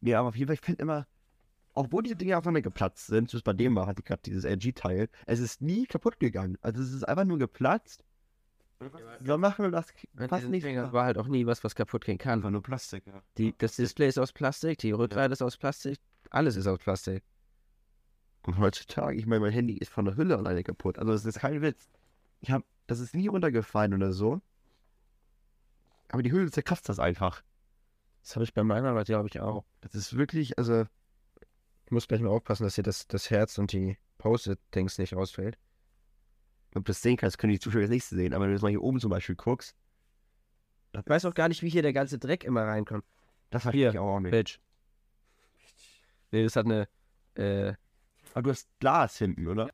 Ja, 0.01 0.21
aber 0.21 0.29
auf 0.29 0.37
jeden 0.37 0.49
Fall, 0.49 0.55
ich 0.55 0.61
finde 0.61 0.83
immer, 0.83 1.07
obwohl 1.75 2.03
diese 2.03 2.17
Dinge 2.17 2.37
aufeinander 2.37 2.63
geplatzt 2.63 3.07
sind, 3.07 3.31
so 3.31 3.37
ist 3.37 3.45
bei 3.45 3.53
dem 3.53 3.75
war, 3.75 3.87
hatte 3.87 4.01
ich 4.01 4.05
gerade 4.05 4.23
dieses 4.25 4.45
LG-Teil, 4.45 5.09
es 5.27 5.41
ist 5.41 5.63
nie 5.63 5.87
kaputt 5.87 6.21
gegangen. 6.21 6.59
Also 6.61 6.83
es 6.83 6.93
ist 6.93 7.05
einfach 7.05 7.25
nur 7.25 7.39
geplatzt. 7.39 8.05
Wir 9.21 9.39
machen 9.39 9.71
das 9.73 9.87
fast 10.29 10.49
nicht. 10.49 10.65
Das 10.67 10.93
war 10.93 11.05
halt 11.05 11.19
auch 11.19 11.27
nie 11.27 11.47
was, 11.47 11.63
was 11.65 11.75
kaputt 11.75 12.05
gehen 12.05 12.19
kann. 12.19 12.39
Einfach 12.41 12.51
nur 12.51 12.63
Plastik, 12.63 13.07
ja. 13.07 13.23
Die, 13.39 13.55
das 13.59 13.77
Display 13.77 14.09
ist 14.09 14.19
aus 14.19 14.33
Plastik, 14.33 14.79
die 14.79 14.93
Rückseite 14.93 15.33
ist 15.33 15.43
aus 15.43 15.57
Plastik, 15.57 15.99
alles 16.31 16.57
ist 16.57 16.67
aus 16.67 16.79
Plastik. 16.79 17.23
Und 18.45 18.59
heutzutage, 18.59 19.17
ich 19.17 19.27
meine, 19.27 19.41
mein 19.41 19.53
Handy 19.53 19.75
ist 19.77 19.91
von 19.93 20.05
der 20.05 20.17
Hülle 20.17 20.37
alleine 20.37 20.65
kaputt. 20.65 20.99
Also 20.99 21.13
das 21.13 21.25
ist 21.25 21.39
kein 21.39 21.63
Witz. 21.63 21.89
Ich 22.41 22.51
hab, 22.51 22.65
das 22.89 22.99
ist 22.99 23.15
nie 23.15 23.29
runtergefallen 23.29 23.95
oder 23.95 24.13
so. 24.13 24.41
Aber 26.09 26.23
die 26.23 26.33
Hülle 26.33 26.51
zerkratzt 26.51 26.89
das 26.89 26.99
einfach. 26.99 27.43
Das 28.23 28.35
habe 28.37 28.45
ich 28.45 28.53
bei 28.53 28.63
meiner 28.65 28.91
Arbeit, 28.91 29.07
glaube 29.07 29.29
ich, 29.29 29.41
auch. 29.41 29.65
Das 29.81 29.95
ist 29.95 30.17
wirklich, 30.17 30.59
also, 30.59 30.85
Ich 31.87 31.91
muss 31.93 32.09
gleich 32.09 32.21
mal 32.21 32.31
aufpassen, 32.31 32.65
dass 32.65 32.75
hier 32.75 32.85
das, 32.85 33.07
das 33.07 33.31
Herz 33.31 33.59
und 33.59 33.73
die 33.73 33.97
Post-it-Dings 34.19 34.99
nicht 34.99 35.15
ausfällt. 35.15 35.59
Ob 36.75 36.85
du 36.85 36.91
das 36.91 37.03
sehen 37.03 37.17
kannst, 37.17 37.39
können 37.39 37.53
die 37.53 37.59
Zuschauer 37.59 37.83
jetzt 37.83 37.91
nicht 37.91 38.05
sehen. 38.05 38.33
Aber 38.35 38.45
wenn 38.45 38.51
du 38.51 38.55
jetzt 38.55 38.63
mal 38.63 38.71
hier 38.71 38.83
oben 38.83 39.01
zum 39.01 39.11
Beispiel 39.11 39.37
guckst, 39.37 39.77
Ich 40.95 41.07
weiß 41.07 41.25
auch 41.27 41.35
gar 41.35 41.49
nicht, 41.49 41.63
wie 41.63 41.69
hier 41.69 41.83
der 41.83 41.93
ganze 41.93 42.19
Dreck 42.19 42.45
immer 42.45 42.63
reinkommt. 42.63 43.05
das 43.51 43.63
Hier, 43.63 43.71
verstehe 43.73 43.91
ich 43.91 43.99
auch 43.99 44.21
nicht. 44.21 44.31
Bitch. 44.31 44.59
Nee, 46.31 46.45
das 46.45 46.57
hat 46.57 46.65
eine, 46.67 46.89
äh, 47.35 47.75
Aber 48.33 48.43
du 48.43 48.51
hast 48.51 48.69
Glas 48.81 49.19
hinten, 49.19 49.47
oder? 49.47 49.71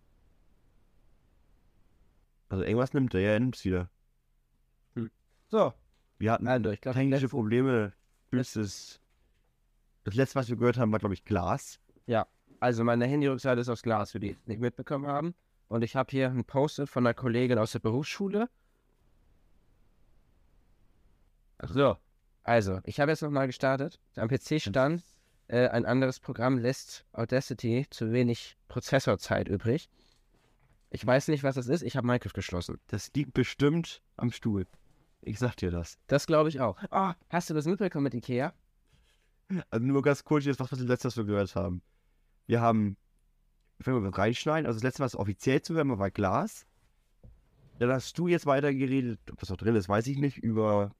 Also 2.48 2.64
irgendwas 2.64 2.94
nimmt 2.94 3.14
er, 3.14 3.20
ja, 3.20 3.30
er 3.32 3.40
nimmt's 3.40 3.64
wieder. 3.64 3.90
so, 5.48 5.72
Wir 6.18 6.32
hatten 6.32 6.48
also 6.48 6.70
ich 6.70 6.80
glaube, 6.80 6.98
technische 6.98 7.28
Probleme. 7.28 7.92
Das, 8.30 8.52
das 8.52 10.14
letzte, 10.14 10.34
was 10.36 10.48
wir 10.48 10.56
gehört 10.56 10.78
haben, 10.78 10.90
war, 10.92 10.98
glaube 10.98 11.14
ich, 11.14 11.24
Glas. 11.24 11.78
also 12.60 12.84
meine 12.84 13.06
Handyrückseite 13.06 13.60
ist 13.60 13.68
aus 13.68 13.82
Glas, 13.82 14.12
für 14.12 14.20
die 14.20 14.30
es 14.30 14.46
nicht 14.46 14.60
mitbekommen 14.60 15.06
haben. 15.06 15.34
Und 15.68 15.82
ich 15.82 15.96
habe 15.96 16.10
hier 16.10 16.30
ein 16.30 16.44
Post-it 16.44 16.88
von 16.88 17.06
einer 17.06 17.14
Kollegin 17.14 17.58
aus 17.58 17.72
der 17.72 17.78
Berufsschule. 17.78 18.48
So, 21.62 21.96
also, 22.42 22.80
ich 22.84 23.00
habe 23.00 23.10
jetzt 23.10 23.22
nochmal 23.22 23.46
gestartet. 23.46 24.00
Am 24.16 24.28
PC 24.28 24.60
stand, 24.60 25.02
äh, 25.48 25.68
ein 25.68 25.84
anderes 25.84 26.20
Programm 26.20 26.56
lässt 26.56 27.04
Audacity 27.12 27.86
zu 27.90 28.12
wenig 28.12 28.56
Prozessorzeit 28.68 29.48
übrig. 29.48 29.90
Ich 30.90 31.06
weiß 31.06 31.28
nicht, 31.28 31.42
was 31.42 31.56
das 31.56 31.68
ist. 31.68 31.82
Ich 31.82 31.96
habe 31.96 32.06
Minecraft 32.06 32.32
geschlossen. 32.32 32.80
Das 32.86 33.12
liegt 33.14 33.34
bestimmt 33.34 34.00
am 34.16 34.32
Stuhl. 34.32 34.66
Ich 35.20 35.38
sag 35.38 35.56
dir 35.56 35.70
das. 35.70 35.98
Das 36.06 36.26
glaube 36.26 36.48
ich 36.48 36.60
auch. 36.60 36.78
Oh, 36.90 37.12
hast 37.28 37.50
du 37.50 37.54
das 37.54 37.66
mitbekommen 37.66 38.04
mit 38.04 38.14
Ikea? 38.14 38.54
Also 39.70 39.84
nur 39.84 40.02
ganz 40.02 40.24
kurz 40.24 40.44
jetzt, 40.44 40.60
was 40.60 40.70
wir 40.70 40.78
das 40.78 40.86
letzte, 40.86 41.08
was 41.08 41.16
wir 41.16 41.24
gehört 41.24 41.54
haben. 41.54 41.82
Wir 42.46 42.60
haben, 42.60 42.96
wenn 43.78 44.02
wir 44.02 44.18
reinschneiden, 44.18 44.66
also 44.66 44.78
das 44.78 44.84
letzte, 44.84 45.02
was 45.02 45.16
offiziell 45.16 45.62
zu 45.62 45.74
hören 45.74 45.88
war, 45.90 45.98
war 45.98 46.10
Glas. 46.10 46.66
Dann 47.78 47.90
hast 47.90 48.18
du 48.18 48.26
jetzt 48.26 48.46
weiter 48.46 48.74
geredet, 48.74 49.20
ob 49.30 49.38
das 49.38 49.50
noch 49.50 49.56
drin 49.56 49.76
ist, 49.76 49.88
weiß 49.88 50.06
ich 50.08 50.18
nicht, 50.18 50.38
über 50.38 50.92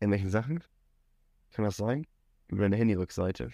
irgendwelchen 0.00 0.30
Sachen. 0.30 0.64
Kann 1.52 1.64
das 1.64 1.76
sein? 1.76 2.06
Über 2.48 2.62
deine 2.62 2.76
Handyrückseite. 2.76 3.50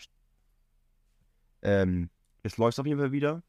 Ähm, 1.63 2.09
jetzt 2.43 2.57
läuft 2.57 2.81
auf 2.81 2.87
jeden 2.87 2.99
Fall 2.99 3.13
wieder. 3.13 3.43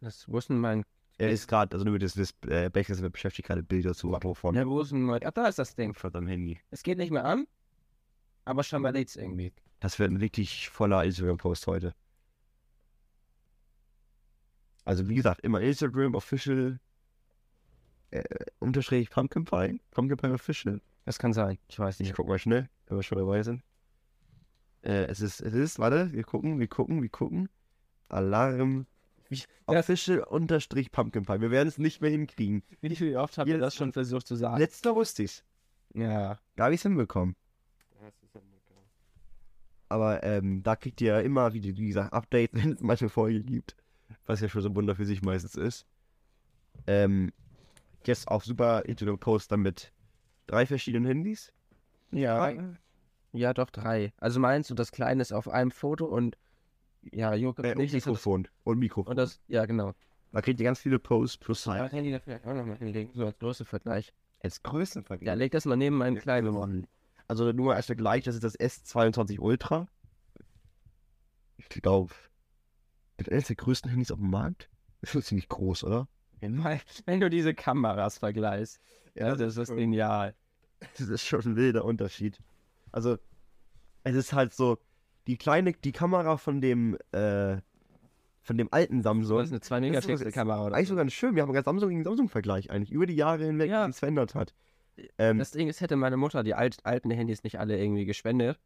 Das, 0.00 0.26
wo 0.28 0.38
ist 0.38 0.48
denn 0.48 0.58
mein. 0.58 0.84
Er 1.18 1.30
ist 1.30 1.46
gerade, 1.46 1.74
also 1.74 1.84
nur 1.84 1.98
das, 1.98 2.14
das 2.14 2.34
äh, 2.48 2.70
Becher 2.70 2.94
sind 2.94 3.12
beschäftigt 3.12 3.46
gerade 3.46 3.62
Bilder 3.62 3.94
zu 3.94 4.18
von 4.34 4.54
Ja, 4.54 4.66
wo 4.66 4.80
ist 4.80 4.90
denn 4.92 5.02
mein. 5.02 5.20
Ach, 5.24 5.30
da 5.30 5.46
ist 5.46 5.58
das 5.58 5.74
Ding. 5.74 5.94
von 5.94 6.10
deinem 6.10 6.26
Handy. 6.26 6.58
Es 6.70 6.82
geht 6.82 6.98
nicht 6.98 7.12
mehr 7.12 7.24
an, 7.24 7.46
aber 8.44 8.64
scheinbar 8.64 8.92
lädt's 8.92 9.14
irgendwie. 9.14 9.52
Das 9.78 9.98
wird 9.98 10.10
ein 10.10 10.16
richtig 10.16 10.70
voller 10.70 11.04
Instagram-Post 11.04 11.66
heute. 11.66 11.94
Also 14.84 15.08
wie 15.08 15.14
gesagt, 15.14 15.40
immer 15.42 15.60
Instagram 15.60 16.14
Official 16.14 16.78
äh, 18.10 18.22
unterstrich 18.58 19.10
Pumpkin 19.10 19.44
Pie. 19.44 19.80
Pumpkin 19.90 20.16
Pie 20.16 20.32
Official. 20.32 20.80
Das 21.04 21.18
kann 21.18 21.32
sein. 21.32 21.58
Ich 21.68 21.78
weiß 21.78 22.00
Ich 22.00 22.08
nicht. 22.08 22.16
guck 22.16 22.28
mal 22.28 22.38
schnell, 22.38 22.68
wenn 22.86 22.98
wir 22.98 23.02
schon 23.02 23.18
dabei 23.18 23.42
sind. 23.42 23.62
Äh, 24.82 25.04
es 25.04 25.20
ist, 25.20 25.40
es 25.40 25.54
ist, 25.54 25.78
warte, 25.78 26.12
wir 26.12 26.24
gucken, 26.24 26.58
wir 26.58 26.68
gucken, 26.68 27.00
wir 27.02 27.08
gucken. 27.08 27.48
Alarm. 28.08 28.86
Ich- 29.30 29.46
Official 29.66 30.18
unterstrich 30.20 30.90
Pumpkin 30.92 31.24
Pie. 31.24 31.40
Wir 31.40 31.50
werden 31.50 31.68
es 31.68 31.78
nicht 31.78 32.00
mehr 32.02 32.10
hinkriegen. 32.10 32.62
Wie 32.80 33.16
oft 33.16 33.38
habt 33.38 33.48
ihr 33.48 33.58
das 33.58 33.74
schon 33.74 33.92
versucht 33.92 34.26
zu 34.26 34.36
sagen? 34.36 34.58
Letzter 34.58 34.94
wusste 34.94 35.22
ich's. 35.22 35.44
Ja. 35.94 36.38
Da 36.56 36.64
habe 36.64 36.74
ich's 36.74 36.82
hinbekommen. 36.82 37.34
Aber 39.88 40.22
ähm, 40.22 40.62
da 40.62 40.74
kriegt 40.76 41.00
ihr 41.02 41.08
ja 41.14 41.20
immer, 41.20 41.52
wie, 41.52 41.62
wie 41.76 41.86
gesagt, 41.88 42.12
Updates, 42.12 42.50
wenn 42.62 42.72
es 42.72 42.80
manche 42.80 43.08
Folge 43.08 43.42
gibt. 43.42 43.76
Was 44.26 44.40
ja 44.40 44.48
schon 44.48 44.62
so 44.62 44.68
ein 44.68 44.76
Wunder 44.76 44.94
für 44.96 45.06
sich 45.06 45.22
meistens 45.22 45.54
ist. 45.54 45.86
Ähm, 46.86 47.32
jetzt 48.06 48.28
auch 48.28 48.42
super 48.42 48.84
Instagram-Post 48.86 49.52
dann 49.52 49.60
mit 49.60 49.92
drei 50.46 50.66
verschiedenen 50.66 51.06
Handys. 51.06 51.52
Ja. 52.10 52.38
Drei? 52.38 52.58
Ja, 53.32 53.54
doch 53.54 53.70
drei. 53.70 54.12
Also 54.18 54.40
meinst 54.40 54.70
du, 54.70 54.74
das 54.74 54.92
Kleine 54.92 55.22
ist 55.22 55.32
auf 55.32 55.48
einem 55.48 55.70
Foto 55.70 56.04
und 56.06 56.36
ja, 57.10 57.34
Joko 57.34 57.62
Äh, 57.62 57.72
und 57.72 57.78
nicht. 57.78 57.94
das- 57.94 58.04
Mikrofon. 58.06 58.48
Und 58.64 58.78
Mikrofon. 58.78 59.10
Und 59.12 59.16
das, 59.16 59.40
ja, 59.48 59.64
genau. 59.66 59.94
da 60.32 60.40
kriegt 60.42 60.60
ihr 60.60 60.64
ganz 60.64 60.78
viele 60.80 60.98
Posts 60.98 61.38
plus 61.38 61.64
Ja, 61.64 61.72
halt. 61.74 61.92
Handy 61.92 62.10
dafür 62.12 62.40
auch 62.44 62.54
nochmal 62.54 62.76
hinlegen, 62.76 63.10
so 63.14 63.26
als 63.26 63.38
Größevergleich. 63.38 64.12
Als 64.40 64.62
Größenvergleich. 64.62 65.26
Ja, 65.26 65.34
leg 65.34 65.52
das 65.52 65.64
mal 65.64 65.76
neben 65.76 65.96
meinen 65.96 66.18
kleinen. 66.18 66.86
Also 67.28 67.52
nur 67.52 67.66
mal 67.66 67.76
als 67.76 67.86
Vergleich, 67.86 68.24
das 68.24 68.34
ist 68.34 68.44
das 68.44 68.58
S22 68.58 69.38
Ultra. 69.40 69.86
Ich 71.56 71.68
glaube, 71.68 72.12
ist 73.28 73.32
eines 73.32 73.46
der 73.48 73.56
größten 73.56 73.90
Handys 73.90 74.10
auf 74.10 74.18
dem 74.18 74.30
Markt. 74.30 74.68
Das 75.00 75.14
ist 75.14 75.26
ziemlich 75.26 75.48
groß, 75.48 75.84
oder? 75.84 76.08
Wenn 76.40 77.20
du 77.20 77.30
diese 77.30 77.54
Kameras 77.54 78.18
vergleichst, 78.18 78.80
ja, 79.14 79.34
das 79.36 79.56
ist 79.56 79.68
schon- 79.68 79.76
genial. 79.76 80.34
Das 80.98 81.08
ist 81.08 81.24
schon 81.24 81.40
ein 81.42 81.56
wilder 81.56 81.84
Unterschied. 81.84 82.38
Also, 82.90 83.16
es 84.04 84.16
ist 84.16 84.32
halt 84.32 84.52
so, 84.52 84.78
die 85.28 85.36
kleine, 85.36 85.72
die 85.72 85.92
Kamera 85.92 86.36
von 86.36 86.60
dem, 86.60 86.98
äh, 87.12 87.58
von 88.40 88.58
dem 88.58 88.68
alten 88.72 89.02
Samsung. 89.02 89.38
Das 89.38 89.46
ist 89.48 89.52
eine 89.52 89.60
2 89.60 89.78
Das 89.80 89.88
ist- 90.00 90.06
Megapixel 90.08 90.32
Kamera 90.32 90.66
oder 90.66 90.74
Eigentlich 90.74 90.88
so. 90.88 90.94
sogar 90.94 91.08
schön. 91.10 91.36
Wir 91.36 91.42
haben 91.42 91.52
ganz 91.52 91.64
Samsung 91.66 91.90
gegen 91.90 92.02
Samsung-Vergleich 92.02 92.70
eigentlich. 92.70 92.90
Über 92.90 93.06
die 93.06 93.14
Jahre 93.14 93.44
hinweg, 93.44 93.70
Ja. 93.70 93.86
wie 93.86 93.90
es 93.90 94.00
verändert 94.00 94.34
hat. 94.34 94.52
Ähm, 95.18 95.38
Das 95.38 95.52
Ding 95.52 95.68
ist, 95.68 95.80
hätte 95.80 95.94
meine 95.94 96.16
Mutter 96.16 96.42
die 96.42 96.54
alt, 96.54 96.78
alten 96.84 97.10
Handys 97.12 97.44
nicht 97.44 97.60
alle 97.60 97.78
irgendwie 97.78 98.04
gespendet, 98.04 98.58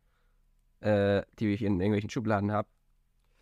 äh, 0.81 1.23
die 1.39 1.53
ich 1.53 1.63
in 1.63 1.79
irgendwelchen 1.81 2.09
Schubladen 2.11 2.51
habe, 2.53 2.69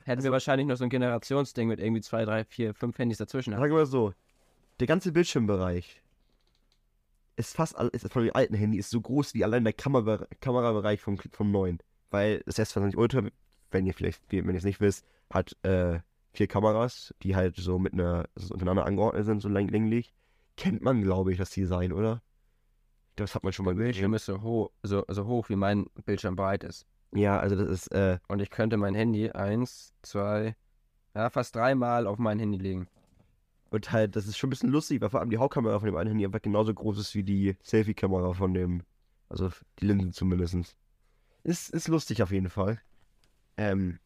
hätten 0.04 0.22
wir 0.22 0.32
wahrscheinlich 0.32 0.66
noch 0.66 0.76
so 0.76 0.84
ein 0.84 0.90
Generationsding 0.90 1.68
mit 1.68 1.80
irgendwie 1.80 2.00
zwei, 2.02 2.24
drei, 2.24 2.44
vier, 2.44 2.74
fünf 2.74 2.98
Handys 2.98 3.18
dazwischen. 3.18 3.52
Sagen 3.52 3.64
wir 3.64 3.78
mal 3.78 3.86
so, 3.86 4.12
der 4.80 4.86
ganze 4.86 5.12
Bildschirmbereich 5.12 6.02
ist 7.36 7.54
fast, 7.56 7.76
all- 7.76 7.88
ist 7.88 8.10
von 8.12 8.24
dem 8.24 8.34
alten 8.34 8.54
Handy 8.54 8.78
ist 8.78 8.90
so 8.90 9.00
groß 9.00 9.34
wie 9.34 9.44
allein 9.44 9.64
der 9.64 9.72
Kamera, 9.72 10.26
Kamerabereich 10.40 11.00
vom, 11.00 11.18
vom 11.18 11.50
neuen. 11.50 11.78
Weil 12.10 12.42
das 12.46 12.58
S22 12.58 12.96
Ultra, 12.96 13.22
wenn 13.70 13.86
ihr 13.86 13.94
vielleicht, 13.94 14.22
wenn 14.30 14.48
ihr 14.48 14.54
es 14.54 14.64
nicht 14.64 14.80
wisst, 14.80 15.04
hat 15.30 15.56
äh, 15.64 15.98
vier 16.32 16.46
Kameras, 16.46 17.12
die 17.22 17.34
halt 17.34 17.56
so 17.56 17.78
mit 17.78 17.92
einer, 17.92 18.28
so 18.36 18.52
untereinander 18.54 18.86
angeordnet 18.86 19.24
sind, 19.24 19.40
so 19.40 19.48
läng 19.48 19.68
länglich. 19.68 20.14
Kennt 20.56 20.82
man, 20.82 21.02
glaube 21.02 21.32
ich, 21.32 21.38
das 21.38 21.50
Design, 21.50 21.92
oder? 21.92 22.22
Das 23.16 23.34
hat 23.34 23.42
man 23.42 23.52
schon 23.52 23.64
mal 23.64 23.74
Der 23.74 23.82
Bildschirm 23.84 24.12
gesehen. 24.12 24.14
ist 24.16 24.26
so 24.26 24.42
hoch, 24.42 24.70
so, 24.84 25.04
so 25.08 25.26
hoch, 25.26 25.48
wie 25.48 25.56
mein 25.56 25.86
Bildschirm 26.04 26.36
breit 26.36 26.62
ist. 26.62 26.86
Ja, 27.14 27.38
also 27.38 27.56
das 27.56 27.68
ist, 27.68 27.86
äh, 27.92 28.18
Und 28.28 28.40
ich 28.40 28.50
könnte 28.50 28.76
mein 28.76 28.94
Handy 28.94 29.30
eins, 29.30 29.94
zwei, 30.02 30.56
ja, 31.14 31.30
fast 31.30 31.54
dreimal 31.54 32.06
auf 32.06 32.18
mein 32.18 32.38
Handy 32.38 32.58
legen. 32.58 32.88
und 33.70 33.92
halt, 33.92 34.16
das 34.16 34.26
ist 34.26 34.36
schon 34.36 34.48
ein 34.48 34.50
bisschen 34.50 34.70
lustig, 34.70 35.00
weil 35.00 35.10
vor 35.10 35.20
allem 35.20 35.30
die 35.30 35.38
Hauptkamera 35.38 35.78
von 35.78 35.86
dem 35.86 35.96
einen 35.96 36.08
Handy 36.08 36.24
einfach 36.24 36.42
genauso 36.42 36.74
groß 36.74 36.98
ist 36.98 37.14
wie 37.14 37.22
die 37.24 37.56
Selfie-Kamera 37.62 38.32
von 38.32 38.52
dem, 38.54 38.82
also 39.28 39.50
die 39.80 39.86
Linsen 39.86 40.12
zumindest. 40.12 40.76
Ist, 41.44 41.70
ist 41.70 41.88
lustig 41.88 42.22
auf 42.22 42.30
jeden 42.32 42.48
Fall. 42.50 42.80
Ähm, 43.56 43.98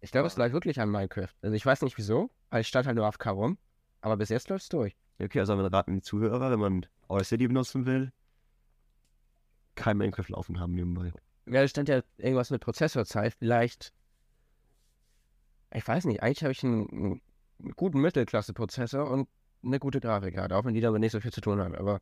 Ich 0.00 0.10
glaube, 0.10 0.26
es 0.26 0.36
lag 0.36 0.52
wirklich 0.52 0.80
an 0.80 0.90
Minecraft. 0.90 1.28
Also 1.42 1.54
ich 1.54 1.64
weiß 1.64 1.82
nicht 1.82 1.96
wieso, 1.98 2.30
weil 2.50 2.62
ich 2.62 2.68
stand 2.68 2.86
halt 2.86 2.96
nur 2.96 3.06
auf 3.06 3.18
K 3.18 3.30
rum, 3.30 3.56
aber 4.00 4.16
bis 4.16 4.30
jetzt 4.30 4.48
läuft's 4.48 4.68
durch. 4.68 4.96
okay, 5.20 5.38
also 5.40 5.56
wir 5.56 5.72
raten 5.72 5.94
die 5.94 6.02
Zuhörer, 6.02 6.50
wenn 6.50 6.58
man 6.60 6.86
Audacity 7.08 7.46
benutzen 7.46 7.86
will, 7.86 8.12
kein 9.76 9.96
Minecraft 9.96 10.28
laufen 10.28 10.58
haben 10.60 10.74
nebenbei. 10.74 11.12
Ja, 11.46 11.60
da 11.62 11.68
stand 11.68 11.88
ja 11.88 12.02
irgendwas 12.18 12.50
mit 12.50 12.60
Prozessorzeit. 12.62 13.34
Vielleicht. 13.34 13.92
Ich 15.74 15.86
weiß 15.86 16.04
nicht, 16.04 16.22
eigentlich 16.22 16.42
habe 16.42 16.52
ich 16.52 16.62
einen, 16.64 16.88
einen 16.90 17.72
guten 17.76 18.00
Mittelklasse-Prozessor 18.00 19.10
und 19.10 19.28
eine 19.64 19.78
gute 19.78 20.00
Grafikkarte, 20.00 20.56
auch 20.56 20.64
wenn 20.64 20.74
die 20.74 20.80
damit 20.80 21.00
nicht 21.00 21.12
so 21.12 21.20
viel 21.20 21.32
zu 21.32 21.40
tun 21.40 21.60
haben, 21.60 21.74
aber. 21.74 22.00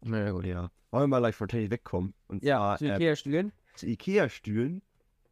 Na 0.00 0.18
ja, 0.18 0.30
gut. 0.30 0.46
Ja. 0.46 0.70
Wollen 0.90 1.04
wir 1.04 1.06
mal 1.08 1.18
gleich 1.20 1.36
von 1.36 1.48
Technik 1.48 1.70
wegkommen? 1.70 2.14
Und 2.28 2.42
Ja, 2.42 2.58
zwar, 2.58 2.78
zu 2.78 2.84
äh, 2.86 2.94
Ikea-Stühlen? 2.96 3.52
zu 3.76 3.86
Ikea-Stühlen. 3.86 4.82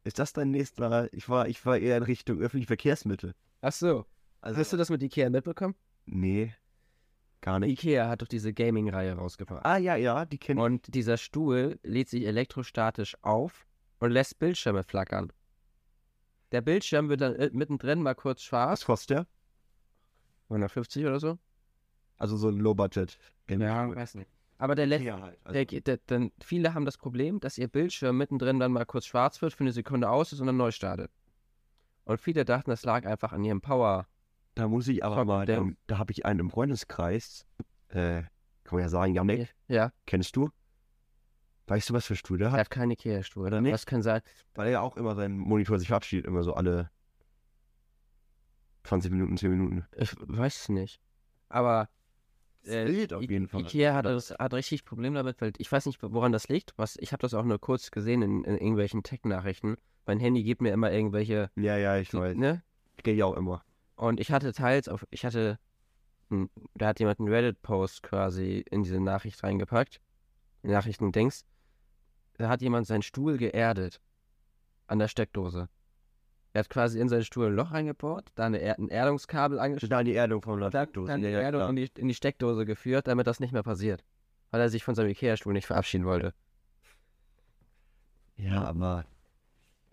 Ist 0.03 0.17
das 0.19 0.33
dein 0.33 0.51
nächster? 0.51 1.13
Ich 1.13 1.29
war, 1.29 1.47
ich 1.47 1.63
war 1.65 1.77
eher 1.77 1.97
in 1.97 2.03
Richtung 2.03 2.39
öffentliche 2.39 2.67
Verkehrsmittel. 2.67 3.35
Ach 3.61 3.71
so. 3.71 4.05
Also, 4.41 4.59
Hast 4.59 4.73
du 4.73 4.77
das 4.77 4.89
mit 4.89 5.03
Ikea 5.03 5.29
mitbekommen? 5.29 5.75
Nee, 6.05 6.55
gar 7.41 7.59
nicht. 7.59 7.71
Ikea 7.71 8.07
hat 8.07 8.21
doch 8.21 8.27
diese 8.27 8.53
Gaming-Reihe 8.53 9.13
rausgebracht. 9.13 9.65
Ah, 9.65 9.77
ja, 9.77 9.95
ja, 9.95 10.25
die 10.25 10.37
kenne 10.37 10.61
ich. 10.61 10.65
Und 10.65 10.93
dieser 10.93 11.17
Stuhl 11.17 11.79
lädt 11.83 12.09
sich 12.09 12.25
elektrostatisch 12.25 13.15
auf 13.21 13.65
und 13.99 14.11
lässt 14.11 14.39
Bildschirme 14.39 14.83
flackern. 14.83 15.31
Der 16.51 16.61
Bildschirm 16.61 17.09
wird 17.09 17.21
dann 17.21 17.35
äh, 17.35 17.49
mittendrin 17.53 18.01
mal 18.01 18.15
kurz 18.15 18.39
Was 18.39 18.45
schwarz. 18.45 18.85
kostet 18.85 19.17
der? 19.17 19.27
150 20.49 21.05
oder 21.05 21.19
so? 21.19 21.37
Also 22.17 22.37
so 22.37 22.49
ein 22.49 22.57
Low-Budget. 22.57 23.17
weiß 23.47 24.15
nicht. 24.15 24.29
Aber 24.57 24.75
der 24.75 24.85
lässt 24.85 25.03
Ja, 25.03 25.19
halt. 25.19 25.39
Also, 25.43 25.53
Der, 25.65 25.81
der, 25.81 25.97
denn 25.97 26.31
viele 26.39 26.73
haben 26.75 26.85
das 26.85 26.97
Problem, 26.97 27.39
dass 27.39 27.57
ihr 27.57 27.67
Bildschirm 27.67 28.17
mittendrin 28.17 28.59
dann 28.59 28.71
mal 28.71 28.85
kurz 28.85 29.05
schwarz 29.07 29.41
wird, 29.41 29.53
für 29.53 29.61
eine 29.61 29.71
Sekunde 29.71 30.09
aus 30.09 30.33
ist 30.33 30.39
und 30.39 30.47
dann 30.47 30.57
neu 30.57 30.69
startet. 30.71 31.09
Und 32.03 32.19
viele 32.21 32.45
dachten, 32.45 32.69
das 32.69 32.83
lag 32.83 33.05
einfach 33.05 33.31
an 33.33 33.43
ihrem 33.43 33.61
Power. 33.61 34.07
Da 34.55 34.67
muss 34.67 34.87
ich 34.87 35.03
aber 35.03 35.15
Fuck, 35.15 35.27
mal, 35.27 35.45
der- 35.45 35.57
ähm, 35.59 35.77
da 35.87 35.97
habe 35.97 36.11
ich 36.11 36.25
einen 36.25 36.39
im 36.39 36.49
Freundeskreis, 36.49 37.45
äh, 37.89 38.23
kann 38.63 38.75
man 38.77 38.81
ja 38.81 38.89
sagen, 38.89 39.13
Janik, 39.13 39.53
Ja, 39.67 39.91
kennst 40.05 40.35
du? 40.35 40.49
Weißt 41.67 41.89
du, 41.89 41.93
was 41.93 42.05
für 42.05 42.15
Stuhl 42.15 42.37
der 42.37 42.47
er 42.47 42.51
hat? 42.53 42.59
hat 42.61 42.69
keine 42.69 42.93
Ikea-Stuhl. 42.93 43.47
Oder 43.47 43.61
nicht? 43.61 43.73
Das 43.73 43.85
kann 43.85 44.01
sein. 44.01 44.21
Weil 44.55 44.67
er 44.67 44.71
ja 44.73 44.81
auch 44.81 44.97
immer 44.97 45.15
seinen 45.15 45.37
Monitor 45.37 45.79
sich 45.79 45.87
verabschiedet, 45.87 46.25
immer 46.25 46.43
so 46.43 46.53
alle 46.53 46.89
20 48.83 49.11
Minuten, 49.11 49.37
10 49.37 49.51
Minuten. 49.51 49.85
Ich 49.95 50.13
weiß 50.19 50.61
es 50.63 50.69
nicht. 50.69 50.99
Aber 51.49 51.89
äh, 52.63 52.87
wild 52.87 53.13
auf 53.13 53.21
I- 53.23 53.29
jeden 53.29 53.47
Fall. 53.47 53.61
Ikea 53.61 53.93
hat, 53.93 54.05
das, 54.05 54.31
hat 54.31 54.53
richtig 54.53 54.85
Probleme 54.85 55.15
damit, 55.17 55.39
weil 55.39 55.53
ich 55.57 55.71
weiß 55.71 55.85
nicht, 55.85 55.99
woran 56.01 56.31
das 56.31 56.47
liegt. 56.49 56.73
Was, 56.77 56.97
ich 56.97 57.13
habe 57.13 57.21
das 57.21 57.33
auch 57.33 57.43
nur 57.45 57.59
kurz 57.59 57.91
gesehen 57.91 58.21
in, 58.21 58.43
in 58.43 58.57
irgendwelchen 58.57 59.03
Tech-Nachrichten. 59.03 59.77
Mein 60.05 60.19
Handy 60.19 60.43
gibt 60.43 60.61
mir 60.61 60.73
immer 60.73 60.91
irgendwelche, 60.91 61.51
Ja, 61.55 61.77
ja, 61.77 61.97
ich 61.97 62.13
weiß. 62.13 62.35
ne? 62.37 62.63
Gehe 63.03 63.13
ich 63.15 63.23
auch 63.23 63.35
immer. 63.37 63.63
Und 64.01 64.19
ich 64.19 64.31
hatte 64.31 64.51
teils 64.51 64.87
auf, 64.89 65.05
ich 65.11 65.25
hatte, 65.25 65.59
da 66.73 66.87
hat 66.87 66.99
jemand 66.99 67.19
einen 67.19 67.29
Reddit-Post 67.29 68.01
quasi 68.01 68.65
in 68.71 68.81
diese 68.81 68.99
Nachricht 68.99 69.43
reingepackt. 69.43 70.01
Die 70.63 70.69
Nachrichten-Dings. 70.69 71.45
Da 72.39 72.49
hat 72.49 72.63
jemand 72.63 72.87
seinen 72.87 73.03
Stuhl 73.03 73.37
geerdet. 73.37 74.01
An 74.87 74.97
der 74.97 75.07
Steckdose. 75.07 75.69
Er 76.53 76.59
hat 76.61 76.69
quasi 76.71 76.99
in 76.99 77.09
seinen 77.09 77.23
Stuhl 77.25 77.45
ein 77.45 77.53
Loch 77.55 77.73
reingebohrt, 77.73 78.31
da 78.33 78.47
eine 78.47 78.57
er 78.57 78.79
ein 78.79 78.87
Erdungskabel 78.87 79.59
angeschlossen, 79.59 79.91
Da 79.91 80.03
die 80.03 80.15
Erdung 80.15 80.41
von 80.41 80.59
der 80.59 80.71
dann, 80.71 80.85
Steckdose. 80.87 81.07
dann 81.11 81.21
die 81.21 81.27
Ja, 81.27 81.33
ja, 81.33 81.39
Erdung 81.41 81.69
in 81.69 81.75
die, 81.75 81.91
in 81.99 82.07
die 82.07 82.15
Steckdose 82.15 82.65
geführt, 82.65 83.05
damit 83.05 83.27
das 83.27 83.39
nicht 83.39 83.53
mehr 83.53 83.61
passiert. 83.61 84.03
Weil 84.49 84.61
er 84.61 84.69
sich 84.69 84.83
von 84.83 84.95
seinem 84.95 85.11
Ikea-Stuhl 85.11 85.53
nicht 85.53 85.67
verabschieden 85.67 86.05
wollte. 86.05 86.33
Ja, 88.35 88.63
aber 88.63 89.05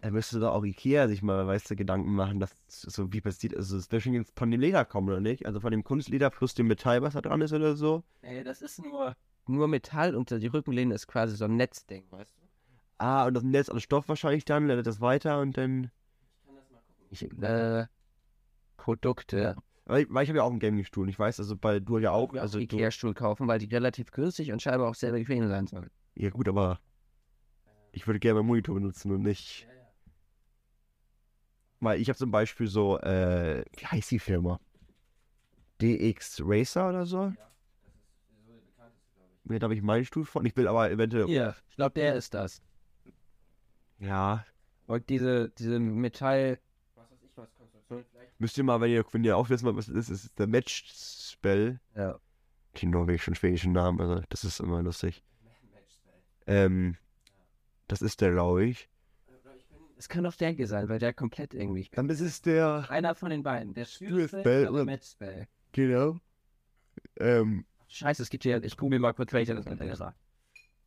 er 0.01 0.11
müsste 0.11 0.39
doch 0.41 0.53
auch 0.55 0.65
Ikea 0.65 1.09
sich 1.09 1.23
mal, 1.23 1.47
weißt 1.47 1.71
du, 1.71 1.77
Gedanken 1.77 2.15
machen, 2.15 2.41
dass 2.41 2.55
so 2.69 3.13
wie 3.13 3.21
passiert, 3.21 3.57
also 3.57 3.77
es 3.77 3.91
wird 3.91 4.03
schon 4.03 4.15
jetzt 4.15 4.39
von 4.39 4.51
dem 4.51 4.61
Leder 4.61 4.85
kommen, 4.85 5.09
oder 5.09 5.21
nicht? 5.21 5.47
Also 5.47 5.61
von 5.61 5.73
dem 5.73 5.85
Kunstleder 5.85 6.31
plus 6.31 6.55
dem 6.55 6.69
Metall, 6.69 7.03
was 7.03 7.15
da 7.15 7.21
dran 7.21 7.41
ist 7.41 7.53
oder 7.53 7.75
so. 7.75 8.05
Ey, 8.23 8.45
das 8.45 8.63
ist 8.63 8.83
nur 8.83 9.17
nur 9.49 9.67
Metall 9.67 10.15
und 10.15 10.31
die 10.31 10.47
Rückenlehne 10.47 10.95
ist 10.95 11.07
quasi 11.07 11.37
so 11.37 11.47
ein 11.47 11.57
Netzding, 11.57 12.05
weißt 12.11 12.37
du? 12.37 12.43
Ah, 12.99 13.27
und 13.27 13.35
das 13.35 13.43
Netz 13.43 13.69
an 13.69 13.81
Stoff 13.81 14.09
wahrscheinlich 14.09 14.45
dann, 14.45 14.67
leitet 14.67 14.87
das 14.87 15.01
weiter 15.01 15.41
und 15.41 15.57
dann. 15.57 15.91
Ich, 17.11 17.23
äh, 17.41 17.87
Produkte. 18.77 19.57
Weil, 19.87 20.07
weil 20.11 20.25
ich 20.25 20.29
habe 20.29 20.39
ja 20.39 20.43
auch 20.43 20.51
einen 20.51 20.59
Gaming-Stuhl, 20.59 21.09
ich 21.09 21.19
weiß, 21.19 21.41
also 21.41 21.57
bei 21.57 21.81
du 21.81 21.99
ja 21.99 22.11
auch. 22.11 22.31
Also 22.35 22.41
Also 22.41 22.59
Ikea-Stuhl 22.59 23.15
kaufen, 23.15 23.49
weil 23.49 23.59
die 23.59 23.67
relativ 23.75 24.11
günstig 24.11 24.53
und 24.53 24.61
scheinbar 24.61 24.91
auch 24.91 24.95
sehr 24.95 25.13
bequem 25.13 25.49
sein 25.49 25.67
sollen. 25.67 25.91
ja 26.15 26.29
gut, 26.29 26.49
aber 26.49 26.79
ich 27.93 28.07
würde 28.07 28.21
gerne 28.21 28.41
meinen 28.41 28.49
Monitor 28.49 28.75
benutzen 28.75 29.11
und 29.13 29.23
nicht. 29.23 29.67
Weil 31.81 32.01
ich 32.01 32.09
habe 32.09 32.19
zum 32.19 32.31
Beispiel 32.31 32.67
so, 32.67 32.99
äh, 32.99 33.65
wie 33.77 33.87
heißt 33.87 34.11
die 34.11 34.19
Firma? 34.19 34.61
DX 35.81 36.43
Racer 36.45 36.89
oder 36.89 37.07
so? 37.07 37.33
Ja, 39.45 39.59
da 39.59 39.65
habe 39.65 39.75
ich 39.75 39.83
meinen 39.83 40.05
Stuhl 40.05 40.25
von. 40.25 40.45
Ich 40.45 40.57
will 40.57 40.69
aber 40.69 40.91
eventuell. 40.91 41.27
Hier, 41.27 41.55
ich 41.71 41.77
glaube, 41.77 41.95
der 41.95 42.15
ist 42.17 42.35
das. 42.35 42.61
Ja. 43.99 44.45
Und 44.87 45.09
diese, 45.09 45.51
diese 45.51 45.79
Metall. 45.79 46.59
Was 46.95 47.11
weiß 47.11 47.23
ich 47.23 47.37
was, 47.37 47.55
Konstruktion 47.55 48.05
vielleicht. 48.11 48.41
Müsst 48.41 48.59
ihr 48.59 48.65
mal, 48.65 48.81
wenn 48.81 48.91
ihr, 48.91 49.05
wenn 49.13 49.25
ihr 49.25 49.37
auch 49.37 49.49
wissen 49.49 49.65
wollt, 49.65 49.77
was 49.77 49.87
das 49.87 49.97
ist, 49.97 50.11
ist 50.11 50.39
der 50.39 50.47
Match-Spell. 50.47 51.81
Ja. 51.95 52.19
Die 52.77 52.87
norwegischen, 52.87 53.35
schwedischen 53.35 53.73
Namen, 53.73 54.01
also 54.01 54.23
das 54.29 54.45
ist 54.45 54.61
immer 54.61 54.83
lustig. 54.83 55.23
Ähm, 56.51 56.97
das 57.89 58.01
ist 58.01 58.23
der, 58.23 58.31
glaube 58.31 58.65
ich. 58.65 58.89
Es 59.99 60.09
kann 60.09 60.23
doch 60.23 60.37
der 60.37 60.51
hier 60.51 60.69
sein, 60.69 60.89
weil 60.89 61.01
der 61.01 61.13
komplett 61.13 61.55
irgendwie. 61.55 61.89
Dann 61.93 62.09
ist 62.09 62.21
es 62.21 62.41
der, 62.41 62.87
Einer 62.89 63.17
von 63.17 63.31
den 63.31 63.43
beiden. 63.43 63.75
Der 63.75 63.85
Spell 63.85 64.29
Spell 64.29 64.63
oder 64.69 64.73
oder- 64.73 64.85
Matchspell. 64.85 65.49
genau. 65.73 66.19
Ähm, 67.17 67.65
Scheiße, 67.89 68.23
es 68.23 68.31
gibt 68.31 68.45
hier. 68.45 68.63
Ich 68.63 68.77
google 68.77 69.01
mal 69.01 69.13
kurz, 69.13 69.33
welcher 69.33 69.55
das 69.55 69.65
mit 69.65 69.81
gesagt. 69.81 70.17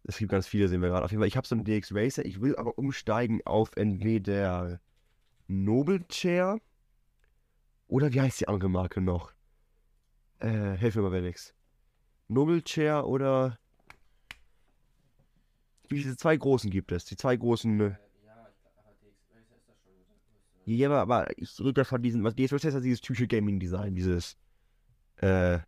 es 0.03 0.17
gibt 0.17 0.31
ganz 0.31 0.47
viele, 0.47 0.69
sehen 0.69 0.81
wir 0.81 0.89
gerade. 0.89 1.03
Auf 1.03 1.11
jeden 1.11 1.19
Fall, 1.21 1.27
ich 1.27 1.35
habe 1.35 1.45
so 1.45 1.55
einen 1.55 1.65
DX 1.65 1.93
Racer, 1.93 2.23
ich 2.25 2.39
will 2.41 2.55
aber 2.55 2.77
umsteigen 2.77 3.41
auf 3.45 3.71
entweder 3.75 4.79
Noble 5.47 6.07
Chair 6.07 6.59
oder 7.87 8.13
wie 8.13 8.21
heißt 8.21 8.39
die 8.39 8.47
andere 8.47 8.69
Marke 8.69 9.01
noch? 9.01 9.33
Äh, 10.39 10.77
helf 10.77 10.95
mir 10.95 11.01
mal, 11.01 11.11
Felix. 11.11 11.53
Noble 12.29 12.63
Chair 12.63 13.05
oder 13.07 13.59
diese 15.89 16.15
zwei 16.15 16.37
großen 16.37 16.69
gibt 16.71 16.93
es. 16.93 17.03
Die 17.05 17.17
zwei 17.17 17.35
großen. 17.35 17.97
Äh, 20.65 20.71
Ja, 20.71 20.91
aber, 20.91 21.37
ich 21.37 21.59
rede 21.59 21.85
von 21.85 22.01
diesen, 22.01 22.23
was 22.23 22.33
Racer 22.37 22.67
ist 22.67 22.73
ja 22.73 22.79
dieses 22.79 23.01
typische 23.01 23.27
Gaming-Design, 23.27 23.95
dieses, 23.95 24.37
äh, 25.17 25.59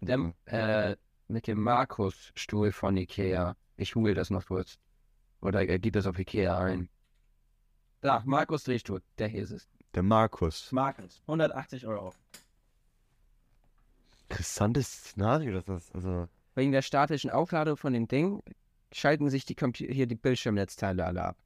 Der, 0.00 0.32
äh, 0.46 0.96
mit 1.28 1.46
dem 1.46 1.60
Markus-Stuhl 1.60 2.72
von 2.72 2.96
Ikea. 2.96 3.56
Ich 3.76 3.92
google 3.92 4.14
das 4.14 4.30
noch 4.30 4.46
kurz. 4.46 4.78
Oder 5.40 5.66
er 5.66 5.78
gibt 5.78 5.96
das 5.96 6.06
auf 6.06 6.18
Ikea 6.18 6.58
ein. 6.58 6.88
Da, 8.00 8.22
Markus 8.24 8.64
Drehstuhl. 8.64 9.02
Der 9.18 9.28
hier 9.28 9.42
ist 9.42 9.50
es. 9.50 9.68
der 9.94 10.02
Markus. 10.02 10.70
Markus. 10.72 11.20
180 11.26 11.86
Euro. 11.86 12.12
Interessantes 14.28 14.86
Szenario, 14.92 15.60
das 15.60 15.68
ist, 15.68 15.94
also. 15.94 16.28
Wegen 16.54 16.72
der 16.72 16.82
statischen 16.82 17.30
Aufladung 17.30 17.76
von 17.76 17.92
dem 17.92 18.08
Ding 18.08 18.42
schalten 18.92 19.28
sich 19.30 19.44
die 19.44 19.54
Compu 19.54 19.84
hier 19.84 20.06
die 20.06 20.14
Bildschirmnetzteile 20.14 21.04
alle 21.04 21.24
ab. 21.24 21.36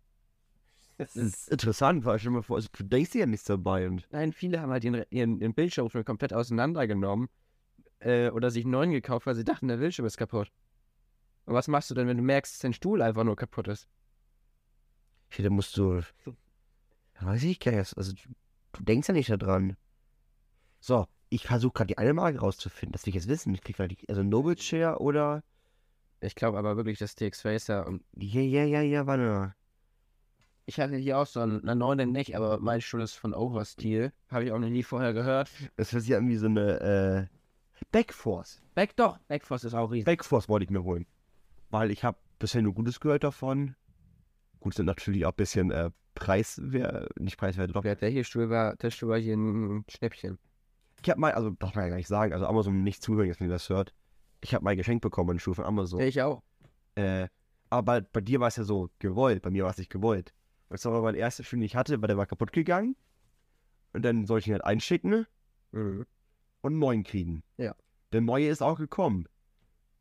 Das 1.00 1.16
ist 1.16 1.48
interessant, 1.48 2.04
weil 2.04 2.18
dir 2.18 2.28
mal 2.28 2.42
vor, 2.42 2.56
also, 2.56 2.68
du 2.76 2.84
denkst 2.84 3.12
dir 3.12 3.20
ja 3.20 3.26
nichts 3.26 3.46
dabei 3.46 3.88
und. 3.88 4.06
Nein, 4.10 4.34
viele 4.34 4.60
haben 4.60 4.70
halt 4.70 4.84
ihren, 4.84 5.02
ihren, 5.08 5.40
ihren 5.40 5.54
Bildschirm 5.54 5.88
schon 5.88 6.04
komplett 6.04 6.34
auseinandergenommen 6.34 7.30
äh, 8.00 8.28
oder 8.28 8.50
sich 8.50 8.64
einen 8.64 8.72
neuen 8.72 8.90
gekauft, 8.90 9.24
weil 9.26 9.34
sie 9.34 9.44
dachten, 9.44 9.68
der 9.68 9.78
Bildschirm 9.78 10.04
ist 10.04 10.18
kaputt. 10.18 10.52
Und 11.46 11.54
was 11.54 11.68
machst 11.68 11.90
du 11.90 11.94
denn, 11.94 12.06
wenn 12.06 12.18
du 12.18 12.22
merkst, 12.22 12.52
dass 12.52 12.60
dein 12.60 12.74
Stuhl 12.74 13.00
einfach 13.00 13.24
nur 13.24 13.34
kaputt 13.34 13.68
ist? 13.68 13.88
Okay, 15.30 15.42
da 15.42 15.48
musst 15.48 15.74
du. 15.78 16.00
Ja, 16.26 16.32
weiß 17.20 17.44
ich 17.44 17.58
gar 17.58 17.72
nicht. 17.72 17.96
Also, 17.96 18.12
du, 18.72 18.82
denkst 18.84 19.08
ja 19.08 19.14
nicht 19.14 19.30
daran. 19.30 19.78
So, 20.80 21.06
ich 21.30 21.46
versuche 21.46 21.72
gerade 21.72 21.88
die 21.88 21.98
eine 21.98 22.12
Marke 22.12 22.40
rauszufinden. 22.40 22.92
Das 22.92 23.06
will 23.06 23.10
ich 23.10 23.14
jetzt 23.14 23.28
wissen. 23.28 23.54
Ich 23.54 23.62
krieg 23.62 23.76
die, 23.76 24.08
also 24.10 24.22
Noble 24.22 24.56
Chair 24.56 25.00
oder. 25.00 25.42
Ich 26.20 26.34
glaube 26.34 26.58
aber 26.58 26.76
wirklich, 26.76 26.98
dass 26.98 27.14
TX 27.14 27.46
Racer 27.46 27.86
und 27.86 28.04
Ja, 28.16 28.42
ja, 28.42 28.64
ja, 28.64 28.82
ja, 28.82 29.06
warte. 29.06 29.54
Ich 30.70 30.78
hatte 30.78 30.96
hier 30.96 31.18
auch 31.18 31.26
so 31.26 31.40
einen 31.40 31.78
neuen 31.78 32.12
nicht, 32.12 32.36
aber 32.36 32.60
mein 32.60 32.80
Stuhl 32.80 33.00
ist 33.00 33.14
von 33.14 33.34
Oversteel. 33.34 34.12
Habe 34.28 34.44
ich 34.44 34.52
auch 34.52 34.58
noch 34.60 34.68
nie 34.68 34.84
vorher 34.84 35.12
gehört. 35.12 35.50
Das 35.76 35.92
ist 35.92 36.06
ja 36.06 36.16
irgendwie 36.16 36.36
so 36.36 36.46
eine, 36.46 37.28
äh. 37.30 37.36
Backforce. 37.90 38.62
Back 38.76 38.94
doch, 38.94 39.18
Backforce 39.26 39.64
ist 39.64 39.74
auch 39.74 39.90
riesig. 39.90 40.04
Backforce 40.04 40.48
wollte 40.48 40.64
ich 40.64 40.70
mir 40.70 40.84
holen. 40.84 41.06
Weil 41.70 41.90
ich 41.90 42.04
habe 42.04 42.18
bisher 42.38 42.62
nur 42.62 42.72
Gutes 42.72 43.00
gehört 43.00 43.24
davon. 43.24 43.74
Gut, 44.60 44.74
sind 44.74 44.86
natürlich 44.86 45.26
auch 45.26 45.32
ein 45.32 45.36
bisschen, 45.36 45.72
äh, 45.72 45.90
preiswert. 46.14 47.18
Nicht 47.18 47.36
preiswert, 47.36 47.74
doch. 47.74 47.82
Der, 47.82 47.96
der 47.96 48.10
hier 48.10 48.22
Stuhl 48.22 48.48
war, 48.48 48.76
der 48.76 48.92
Stuhl 48.92 49.08
war 49.08 49.18
hier 49.18 49.36
ein 49.36 49.84
Schnäppchen. 49.88 50.38
Ich 51.02 51.10
habe 51.10 51.18
mal, 51.18 51.32
also 51.32 51.50
darf 51.50 51.74
man 51.74 51.84
ja 51.84 51.90
gar 51.90 51.96
nicht 51.96 52.06
sagen, 52.06 52.32
also 52.32 52.46
Amazon 52.46 52.84
nicht 52.84 53.02
zuhören, 53.02 53.26
jetzt 53.26 53.40
wenn 53.40 53.48
ihr 53.48 53.54
das 53.54 53.68
hört. 53.68 53.92
Ich 54.40 54.54
habe 54.54 54.62
mal 54.62 54.70
ein 54.70 54.76
Geschenk 54.76 55.02
bekommen, 55.02 55.30
einen 55.30 55.38
Schuh 55.40 55.54
von 55.54 55.64
Amazon. 55.64 55.98
Ich 56.00 56.22
auch. 56.22 56.44
Äh, 56.94 57.26
aber 57.70 57.82
bei, 57.82 58.00
bei 58.12 58.20
dir 58.20 58.38
war 58.38 58.48
es 58.48 58.56
ja 58.56 58.62
so 58.62 58.88
gewollt, 59.00 59.42
bei 59.42 59.50
mir 59.50 59.64
war 59.64 59.70
es 59.70 59.78
nicht 59.78 59.90
gewollt. 59.90 60.32
Das 60.70 60.84
war 60.84 61.02
mein 61.02 61.16
erster 61.16 61.44
Schuh, 61.44 61.56
den 61.56 61.62
ich 61.62 61.76
hatte, 61.76 62.00
weil 62.00 62.08
der 62.08 62.16
war 62.16 62.26
kaputt 62.26 62.52
gegangen. 62.52 62.96
Und 63.92 64.04
dann 64.04 64.24
sollte 64.26 64.44
ich 64.44 64.46
ihn 64.48 64.52
halt 64.54 64.64
einschicken 64.64 65.26
und 65.72 66.06
einen 66.62 66.78
neuen 66.78 67.02
kriegen. 67.02 67.42
Ja. 67.56 67.74
Der 68.12 68.20
neue 68.20 68.48
ist 68.48 68.62
auch 68.62 68.78
gekommen. 68.78 69.26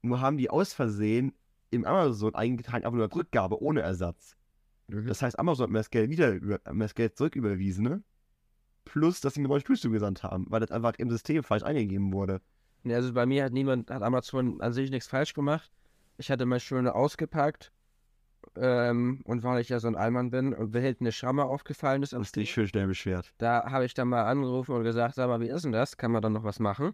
Nur 0.01 0.21
haben 0.21 0.37
die 0.37 0.49
aus 0.49 0.73
Versehen 0.73 1.33
im 1.71 1.85
Amazon 1.85 2.35
eingetragen, 2.35 2.85
aber 2.85 2.95
nur 2.95 3.05
als 3.05 3.15
Rückgabe 3.15 3.61
ohne 3.61 3.81
Ersatz. 3.81 4.35
Das 4.87 5.21
heißt, 5.21 5.37
Amazon 5.37 5.65
hat 5.65 5.71
mir 5.71 5.79
das 5.79 5.91
Geld 5.91 6.09
wieder 6.09 6.31
über, 6.31 6.59
mir 6.71 6.85
das 6.85 6.95
Geld 6.95 7.15
zurücküberwiesen, 7.15 7.83
ne? 7.83 8.03
Plus, 8.85 9.21
dass 9.21 9.35
sie 9.35 9.41
mir 9.41 9.47
neuen 9.47 9.61
Stuhl 9.61 9.77
zugesandt 9.77 10.23
haben, 10.23 10.47
weil 10.49 10.61
das 10.61 10.71
einfach 10.71 10.95
im 10.97 11.11
System 11.11 11.43
falsch 11.43 11.61
eingegeben 11.61 12.11
wurde. 12.11 12.41
Nee, 12.81 12.95
also 12.95 13.13
bei 13.13 13.27
mir 13.27 13.43
hat 13.43 13.53
niemand, 13.53 13.91
hat 13.91 14.01
Amazon 14.01 14.61
an 14.61 14.73
sich 14.73 14.89
nichts 14.89 15.07
falsch 15.07 15.33
gemacht. 15.33 15.71
Ich 16.17 16.31
hatte 16.31 16.45
mein 16.47 16.59
Stuhl 16.59 16.81
nur 16.81 16.95
ausgepackt. 16.95 17.71
Ähm, 18.55 19.21
und 19.25 19.43
weil 19.43 19.61
ich 19.61 19.69
ja 19.69 19.79
so 19.79 19.87
ein 19.87 19.95
Allmann 19.95 20.31
bin 20.31 20.53
und 20.53 20.73
mir 20.73 20.81
hinten 20.81 21.05
eine 21.05 21.11
Schramme 21.11 21.45
aufgefallen 21.45 22.03
ist, 22.03 22.13
Hast 22.13 22.35
dich 22.35 22.51
schön 22.51 22.67
schnell 22.67 22.87
beschwert. 22.87 23.33
Da 23.37 23.69
habe 23.69 23.85
ich 23.85 23.93
dann 23.93 24.07
mal 24.07 24.23
angerufen 24.23 24.75
und 24.75 24.83
gesagt, 24.83 25.15
sag 25.15 25.27
mal, 25.27 25.39
wie 25.39 25.49
ist 25.49 25.63
denn 25.63 25.71
das? 25.71 25.97
Kann 25.97 26.11
man 26.11 26.21
dann 26.21 26.33
noch 26.33 26.43
was 26.43 26.59
machen? 26.59 26.93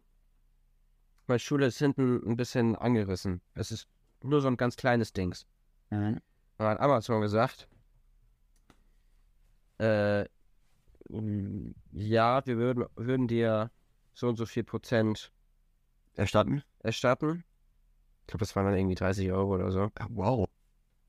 Mein 1.28 1.40
Stuhl 1.40 1.64
ist 1.64 1.80
hinten 1.80 2.22
ein 2.28 2.36
bisschen 2.36 2.76
angerissen. 2.76 3.42
Es 3.56 3.72
ist 3.72 3.88
nur 4.22 4.42
so 4.42 4.48
ein 4.48 4.58
ganz 4.58 4.76
kleines 4.76 5.14
Dings. 5.14 5.48
Dann 6.58 6.68
hat 6.68 6.80
Amazon 6.80 7.22
gesagt, 7.22 7.68
äh, 9.80 10.26
ja, 11.92 12.46
wir 12.46 12.58
würden, 12.58 12.86
würden 12.96 13.28
dir 13.28 13.72
so 14.14 14.28
und 14.28 14.38
so 14.38 14.46
viel 14.46 14.64
Prozent 14.64 15.32
Erstatten? 16.16 16.64
erstatten. 16.80 17.44
Ich 18.22 18.28
glaube, 18.28 18.40
das 18.40 18.56
waren 18.56 18.66
dann 18.66 18.78
irgendwie 18.78 18.96
30 18.96 19.32
Euro 19.32 19.56
oder 19.56 19.72
so. 19.72 19.92
Ah, 20.00 20.08
wow. 20.10 20.45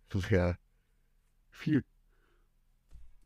Das 0.08 0.24
ist 0.24 0.30
ja 0.30 0.56
viel. 1.50 1.84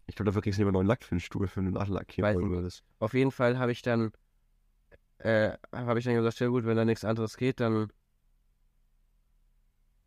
Ich 0.07 0.17
glaube, 0.17 0.27
dafür 0.27 0.43
kriegst 0.43 0.59
du 0.59 0.63
lieber 0.63 0.71
einen 0.71 0.75
neuen 0.75 0.87
Lack 0.87 1.05
für 1.05 1.15
den 1.15 1.21
Stuhl, 1.21 1.47
für 1.47 1.61
einen 1.61 1.73
Nachlack 1.73 2.11
hier 2.11 2.25
Weiß 2.25 2.37
nicht. 2.37 2.85
Auf 2.99 3.15
jeden 3.15 3.31
Fall 3.31 3.59
habe 3.59 3.73
ich 3.73 3.83
dann, 3.83 4.13
äh, 5.19 5.53
habe 5.73 5.99
ich 5.99 6.05
dann 6.05 6.15
gesagt, 6.15 6.41
ja 6.41 6.49
gut, 6.49 6.65
wenn 6.65 6.77
da 6.77 6.85
nichts 6.85 7.05
anderes 7.05 7.37
geht, 7.37 7.61
dann, 7.61 7.93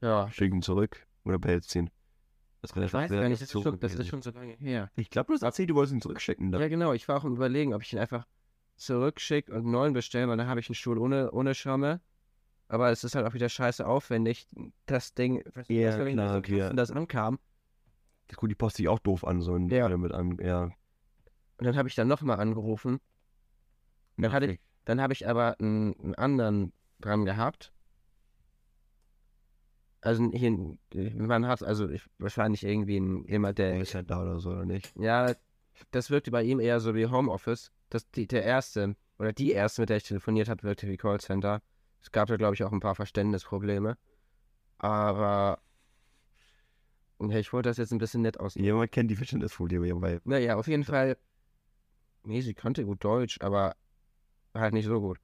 ja, 0.01 0.29
Schick 0.31 0.53
ihn 0.53 0.61
zurück 0.61 1.07
oder 1.23 1.39
behältst 1.39 1.73
ihn. 1.75 1.89
Das 2.61 2.71
Ich 2.71 2.77
weiß 2.77 2.91
gar 2.91 3.27
nicht, 3.27 3.41
das 3.41 3.53
ist, 3.53 3.61
schon, 3.61 3.79
das 3.79 3.93
ist 3.95 4.07
schon 4.07 4.21
so 4.21 4.31
lange 4.31 4.53
her. 4.53 4.89
Ich 4.95 5.09
glaube, 5.09 5.27
du 5.27 5.33
hast 5.33 5.43
erzählt, 5.43 5.69
du 5.69 5.75
wolltest 5.75 5.95
ihn 5.95 6.01
zurückschicken. 6.01 6.51
Ja, 6.53 6.67
genau. 6.69 6.93
Ich 6.93 7.07
war 7.07 7.17
auch 7.17 7.25
am 7.25 7.35
überlegen, 7.35 7.73
ob 7.73 7.81
ich 7.81 7.91
ihn 7.91 7.99
einfach 7.99 8.25
zurückschicke 8.77 9.51
und 9.51 9.59
einen 9.59 9.71
neuen 9.71 9.93
bestelle, 9.93 10.27
weil 10.29 10.37
dann 10.37 10.47
habe 10.47 10.59
ich 10.61 10.69
einen 10.69 10.75
Stuhl 10.75 10.97
ohne, 10.97 11.31
ohne 11.31 11.55
Schramme. 11.55 11.99
Aber 12.73 12.89
es 12.89 13.03
ist 13.03 13.13
halt 13.13 13.27
auch 13.27 13.35
wieder 13.35 13.49
scheiße 13.49 13.85
aufwendig. 13.85 14.47
Das 14.87 15.13
Ding, 15.13 15.43
was 15.53 15.67
Ja, 15.67 15.91
für 15.91 16.05
mich 16.05 16.15
klar, 16.15 16.39
okay. 16.39 16.59
wenn 16.69 16.75
das 16.75 16.89
ankam. 16.89 17.37
Gut, 18.35 18.49
die 18.49 18.55
Post 18.55 18.77
sich 18.77 18.87
auch 18.87 18.97
doof 18.97 19.23
an, 19.25 19.41
so 19.41 19.53
ein 19.53 19.69
Ja. 19.69 19.87
Teil 19.87 19.99
mit 19.99 20.11
einem, 20.11 20.39
ja. 20.41 20.63
Und 20.63 21.65
dann 21.67 21.75
habe 21.75 21.87
ich 21.87 21.93
dann 21.93 22.07
nochmal 22.07 22.39
angerufen. 22.39 22.99
Dann 24.17 24.31
hatte 24.31 24.47
ich, 24.47 24.59
dann 24.85 24.99
habe 24.99 25.13
ich 25.13 25.27
aber 25.29 25.55
einen, 25.59 25.93
einen 25.99 26.15
anderen 26.15 26.73
dran 26.99 27.25
gehabt. 27.25 27.71
Also 30.01 30.31
hier, 30.33 30.75
man 31.15 31.45
hat 31.45 31.61
also 31.61 31.87
ich, 31.89 32.01
wahrscheinlich 32.17 32.63
irgendwie 32.63 32.97
ein, 32.99 33.23
jemand, 33.27 33.59
der 33.59 33.73
Der 33.73 33.81
ist 33.81 33.93
ja 33.93 34.01
da 34.01 34.23
oder 34.23 34.39
so, 34.39 34.49
oder 34.49 34.65
nicht? 34.65 34.91
Ja, 34.97 35.35
das 35.91 36.09
wirkte 36.09 36.31
bei 36.31 36.41
ihm 36.41 36.59
eher 36.59 36.79
so 36.79 36.95
wie 36.95 37.05
Homeoffice. 37.05 37.71
Das, 37.89 38.09
die, 38.09 38.25
der 38.25 38.43
erste, 38.43 38.95
oder 39.19 39.31
die 39.31 39.51
erste, 39.51 39.83
mit 39.83 39.89
der 39.89 39.97
ich 39.97 40.03
telefoniert 40.05 40.49
habe, 40.49 40.63
wirkte 40.63 40.87
wie 40.87 40.97
Callcenter. 40.97 41.61
Es 42.03 42.11
gab 42.11 42.27
da, 42.27 42.35
glaube 42.35 42.53
ich, 42.53 42.63
auch 42.63 42.71
ein 42.71 42.81
paar 42.81 42.95
Verständnisprobleme. 42.95 43.97
Aber 44.77 45.59
ja, 47.21 47.39
ich 47.39 47.53
wollte 47.53 47.69
das 47.69 47.77
jetzt 47.77 47.93
ein 47.93 47.97
bisschen 47.97 48.21
nett 48.21 48.39
aus. 48.39 48.55
Jemand 48.55 48.91
kennt 48.91 49.09
die 49.09 49.15
Verständnisfolie, 49.15 49.79
weil 50.01 50.21
Naja, 50.25 50.57
auf 50.57 50.67
jeden 50.67 50.83
Fall. 50.83 51.17
Nee, 52.25 52.41
sie 52.41 52.53
konnte 52.53 52.85
gut 52.85 53.03
Deutsch, 53.03 53.39
aber 53.41 53.75
halt 54.53 54.73
nicht 54.73 54.85
so 54.85 54.99
gut. 54.99 55.19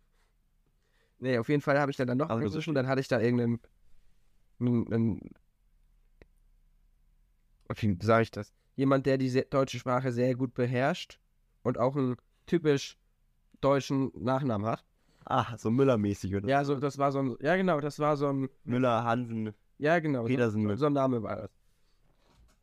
Nee, 1.20 1.38
auf 1.38 1.50
jeden 1.50 1.62
Fall 1.62 1.78
habe 1.80 1.92
ich 1.92 1.98
dann, 1.98 2.08
dann 2.08 2.18
noch 2.18 2.30
Also, 2.30 2.46
angerufen, 2.46 2.74
dann 2.74 2.88
hatte 2.88 3.02
ich 3.02 3.10
da 3.10 3.20
irgendeinen, 3.20 3.60
einen, 4.60 5.32
wie 7.76 7.98
sage 8.02 8.24
ich 8.24 8.32
das? 8.32 8.54
Jemand, 8.78 9.06
der 9.06 9.18
die 9.18 9.30
deutsche 9.50 9.80
Sprache 9.80 10.13
sehr 10.13 10.36
gut 10.36 10.54
beherrscht 10.54 11.20
und 11.63 11.78
auch 11.78 11.98
einen 11.98 12.15
typisch 12.46 12.98
deutschen 13.60 14.12
Nachnamen 14.15 14.65
hat. 14.65 14.86
Ah, 15.30 15.56
so 15.58 15.70
Müller-mäßig, 15.70 16.36
oder? 16.36 16.50
Ja, 16.50 16.65
so, 16.65 16.76
das 16.76 16.98
war 16.98 17.12
so 17.12 17.20
ein, 17.20 17.38
ja 17.39 17.56
genau, 17.56 17.80
das 17.80 18.00
war 18.00 18.18
so 18.18 18.30
ein, 18.30 18.50
Müller, 18.63 19.04
Hansen, 19.04 19.54
ja 19.78 20.00
genau, 20.00 20.24
Petersen. 20.24 20.68
so, 20.68 20.76
so 20.76 20.86
ein 20.88 20.94
Name 20.94 21.22
war 21.22 21.36
das. 21.36 21.52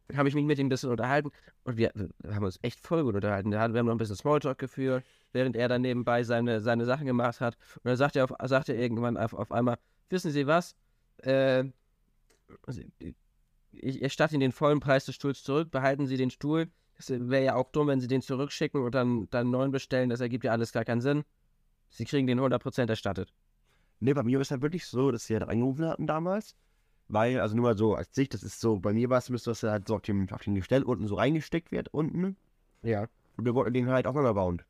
Dann 0.09 0.19
habe 0.19 0.29
ich 0.29 0.35
mich 0.35 0.45
mit 0.45 0.59
ihm 0.59 0.67
ein 0.67 0.69
bisschen 0.69 0.91
unterhalten 0.91 1.31
und 1.63 1.77
wir, 1.77 1.93
wir 1.95 2.35
haben 2.35 2.45
uns 2.45 2.59
echt 2.63 2.81
voll 2.81 3.05
gut 3.05 3.15
unterhalten. 3.15 3.53
Wir 3.53 3.61
haben 3.61 3.73
noch 3.73 3.93
ein 3.93 3.99
bisschen 3.99 4.17
Smalltalk 4.17 4.59
geführt, 4.59 5.05
während 5.33 5.55
er 5.55 5.69
dann 5.69 5.83
nebenbei 5.83 6.25
seine, 6.25 6.61
seine 6.61 6.85
Sachen 6.85 7.07
gemacht 7.07 7.41
hat. 7.41 7.57
Und 7.77 7.85
dann 7.85 7.97
sagt 7.97 8.17
er, 8.17 8.25
auf, 8.25 8.33
sagt 8.49 8.69
er 8.69 8.77
irgendwann 8.77 9.17
auf, 9.17 9.33
auf 9.33 9.53
einmal, 9.53 9.79
wissen 10.11 10.33
Sie 10.33 10.47
was? 10.49 10.75
Äh, 11.19 11.65
ich 13.73 14.03
erstatte 14.03 14.35
Ihnen 14.35 14.41
den 14.41 14.53
vollen 14.53 14.81
Preis 14.81 15.05
des 15.05 15.15
Stuhls 15.15 15.43
zurück, 15.45 15.71
behalten 15.71 16.07
Sie 16.07 16.17
den 16.17 16.31
Stuhl. 16.31 16.69
Es 16.99 17.11
wäre 17.11 17.45
ja 17.45 17.55
auch 17.55 17.71
dumm, 17.71 17.89
wenn 17.89 18.01
Sie 18.01 18.09
den 18.09 18.23
zurückschicken 18.23 18.83
und 18.83 18.95
dann, 18.95 19.29
dann 19.31 19.43
einen 19.43 19.51
neuen 19.51 19.71
bestellen. 19.71 20.11
Das 20.11 20.21
ergibt 20.21 20.45
ja 20.45 20.53
alles 20.53 20.73
gar 20.73 20.85
keinen 20.85 21.01
Sinn. 21.01 21.25
Sie 21.91 22.05
kriegen 22.05 22.27
den 22.27 22.41
100% 22.41 22.89
erstattet. 22.89 23.33
Nee, 24.01 24.15
bei 24.15 24.23
mir 24.23 24.39
war 24.39 24.43
es 24.43 24.51
halt 24.51 24.63
wirklich 24.63 24.87
so, 24.87 25.11
dass 25.11 25.27
sie 25.27 25.35
halt 25.35 25.49
angerufen 25.49 25.87
hatten 25.87 26.07
damals. 26.07 26.55
Weil, 27.09 27.41
also 27.41 27.55
nur 27.55 27.65
mal 27.65 27.79
so 27.79 27.95
als 27.95 28.15
Sicht, 28.15 28.35
das 28.35 28.43
ist 28.43 28.61
so, 28.61 28.81
bei 28.81 28.93
mir 28.93 29.09
war 29.09 29.19
es, 29.19 29.27
dass 29.27 29.63
er 29.63 29.71
halt 29.71 29.87
so 29.87 29.95
auf 29.95 30.03
dem, 30.03 30.29
auf 30.31 30.43
dem 30.43 30.57
Gestell 30.57 30.83
unten 30.83 31.07
so 31.07 31.15
reingesteckt 31.15 31.71
wird, 31.71 31.89
unten. 31.95 32.37
Ja. 32.83 33.07
Und 33.37 33.45
wir 33.45 33.55
wollten 33.55 33.75
den 33.75 33.89
halt 33.89 34.07
auseinanderbauen. 34.07 34.63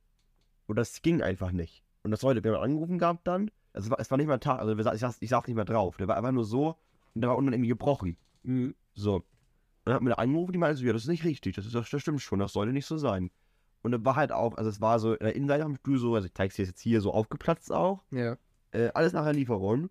Und 0.66 0.76
das 0.76 1.00
ging 1.00 1.22
einfach 1.22 1.52
nicht. 1.52 1.82
Und 2.02 2.10
das 2.10 2.22
heute, 2.22 2.44
wir 2.44 2.52
haben 2.52 2.62
angerufen 2.62 2.98
gehabt 2.98 3.26
dann. 3.26 3.50
Also 3.72 3.86
es 3.86 3.90
war, 3.90 4.00
es 4.00 4.10
war 4.10 4.18
nicht 4.18 4.26
mal 4.26 4.34
ein 4.34 4.40
Tag, 4.40 4.60
also 4.60 4.76
ich, 4.76 5.00
saß, 5.00 5.16
ich 5.20 5.30
saß 5.30 5.46
nicht 5.46 5.56
mal 5.56 5.64
drauf. 5.64 5.96
Der 5.96 6.08
war 6.08 6.16
einfach 6.16 6.32
nur 6.32 6.44
so 6.44 6.76
und 7.14 7.20
der 7.22 7.30
war 7.30 7.36
unten 7.36 7.52
irgendwie 7.52 7.68
gebrochen. 7.68 8.16
So. 8.94 9.16
Und 9.16 9.24
dann 9.84 9.94
hat 9.94 10.02
mir 10.02 10.10
der 10.10 10.18
angerufen, 10.18 10.52
die 10.52 10.58
meinte 10.58 10.76
so, 10.76 10.84
ja, 10.84 10.92
das 10.92 11.02
ist 11.02 11.08
nicht 11.08 11.24
richtig, 11.24 11.56
das, 11.56 11.66
ist, 11.66 11.74
das 11.74 11.88
stimmt 12.00 12.20
schon, 12.20 12.38
das 12.38 12.52
sollte 12.52 12.72
nicht 12.72 12.86
so 12.86 12.98
sein. 12.98 13.30
Und 13.86 13.92
dann 13.92 14.04
war 14.04 14.16
halt 14.16 14.32
auch, 14.32 14.56
also 14.56 14.68
es 14.68 14.80
war 14.80 14.98
so, 14.98 15.12
in 15.12 15.24
der 15.24 15.36
Innenseite 15.36 15.64
am 15.64 15.76
Stuhl 15.76 15.96
so, 15.96 16.16
also 16.16 16.26
ich 16.26 16.34
zeig's 16.34 16.56
dir 16.56 16.64
jetzt 16.64 16.80
hier 16.80 17.00
so 17.00 17.12
aufgeplatzt 17.12 17.70
auch. 17.70 18.02
Ja. 18.10 18.36
Äh, 18.72 18.88
alles 18.94 19.12
nach 19.12 19.22
der 19.22 19.32
Lieferung. 19.32 19.90